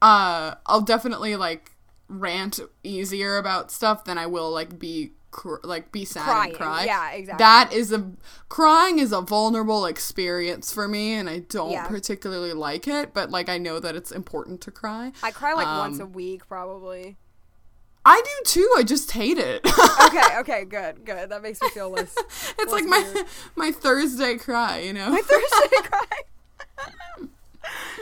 [0.00, 1.72] uh I'll definitely like
[2.08, 6.50] rant easier about stuff than I will like be cr- like be sad Crying.
[6.50, 6.84] and cry.
[6.84, 7.42] Yeah, exactly.
[7.44, 8.10] That is a
[8.48, 11.86] crying is a vulnerable experience for me, and I don't Yeah.
[11.86, 13.12] particularly like it.
[13.12, 15.12] But like I know that it's important to cry.
[15.22, 17.16] I cry like Um, once a week, probably.
[18.04, 18.74] I do too.
[18.78, 19.60] I just hate it.
[20.08, 21.28] Okay, okay, good, good.
[21.28, 22.14] That makes me feel less.
[22.58, 23.26] it's less like my weird.
[23.56, 24.78] my Thursday cry.
[24.78, 25.10] You know.
[25.10, 27.28] My Thursday cry.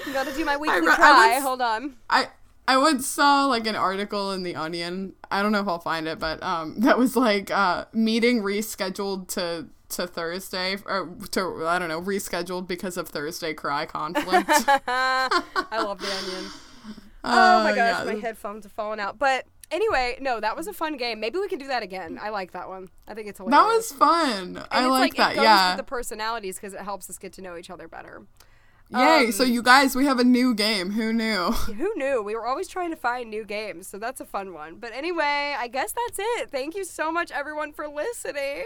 [0.07, 1.30] you gotta do my weekly I cry.
[1.32, 1.96] once- Hold on.
[2.09, 2.28] I
[2.68, 5.14] I once saw like an article in the Onion.
[5.30, 9.28] I don't know if I'll find it, but um, that was like uh, meeting rescheduled
[9.28, 14.50] to to Thursday or to I don't know rescheduled because of Thursday cry conflict.
[14.88, 15.28] I
[15.72, 16.50] love the onion.
[17.28, 18.12] Oh my Uh, gosh, yeah.
[18.12, 19.18] my headphones are falling out.
[19.18, 21.18] But anyway, no, that was a fun game.
[21.18, 22.20] Maybe we can do that again.
[22.22, 22.88] I like that one.
[23.08, 23.58] I think it's hilarious.
[23.58, 24.56] That was fun.
[24.58, 25.34] And I like, that.
[25.34, 25.74] Yeah.
[25.74, 28.22] the personalities because it helps us get to know each other better.
[28.91, 29.26] Yay!
[29.26, 30.93] um, so you guys, we have a new game.
[30.93, 31.51] Who knew?
[31.53, 32.22] Who knew?
[32.22, 34.76] We were always trying to find new games, so that's a fun one.
[34.76, 36.51] But anyway, I guess that's it.
[36.51, 38.64] Thank you so much, everyone, for listening.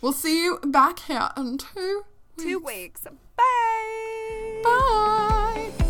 [0.00, 2.04] We'll see you back here in two
[2.38, 3.04] Two weeks.
[3.36, 4.60] Bye.
[4.62, 5.84] Bye.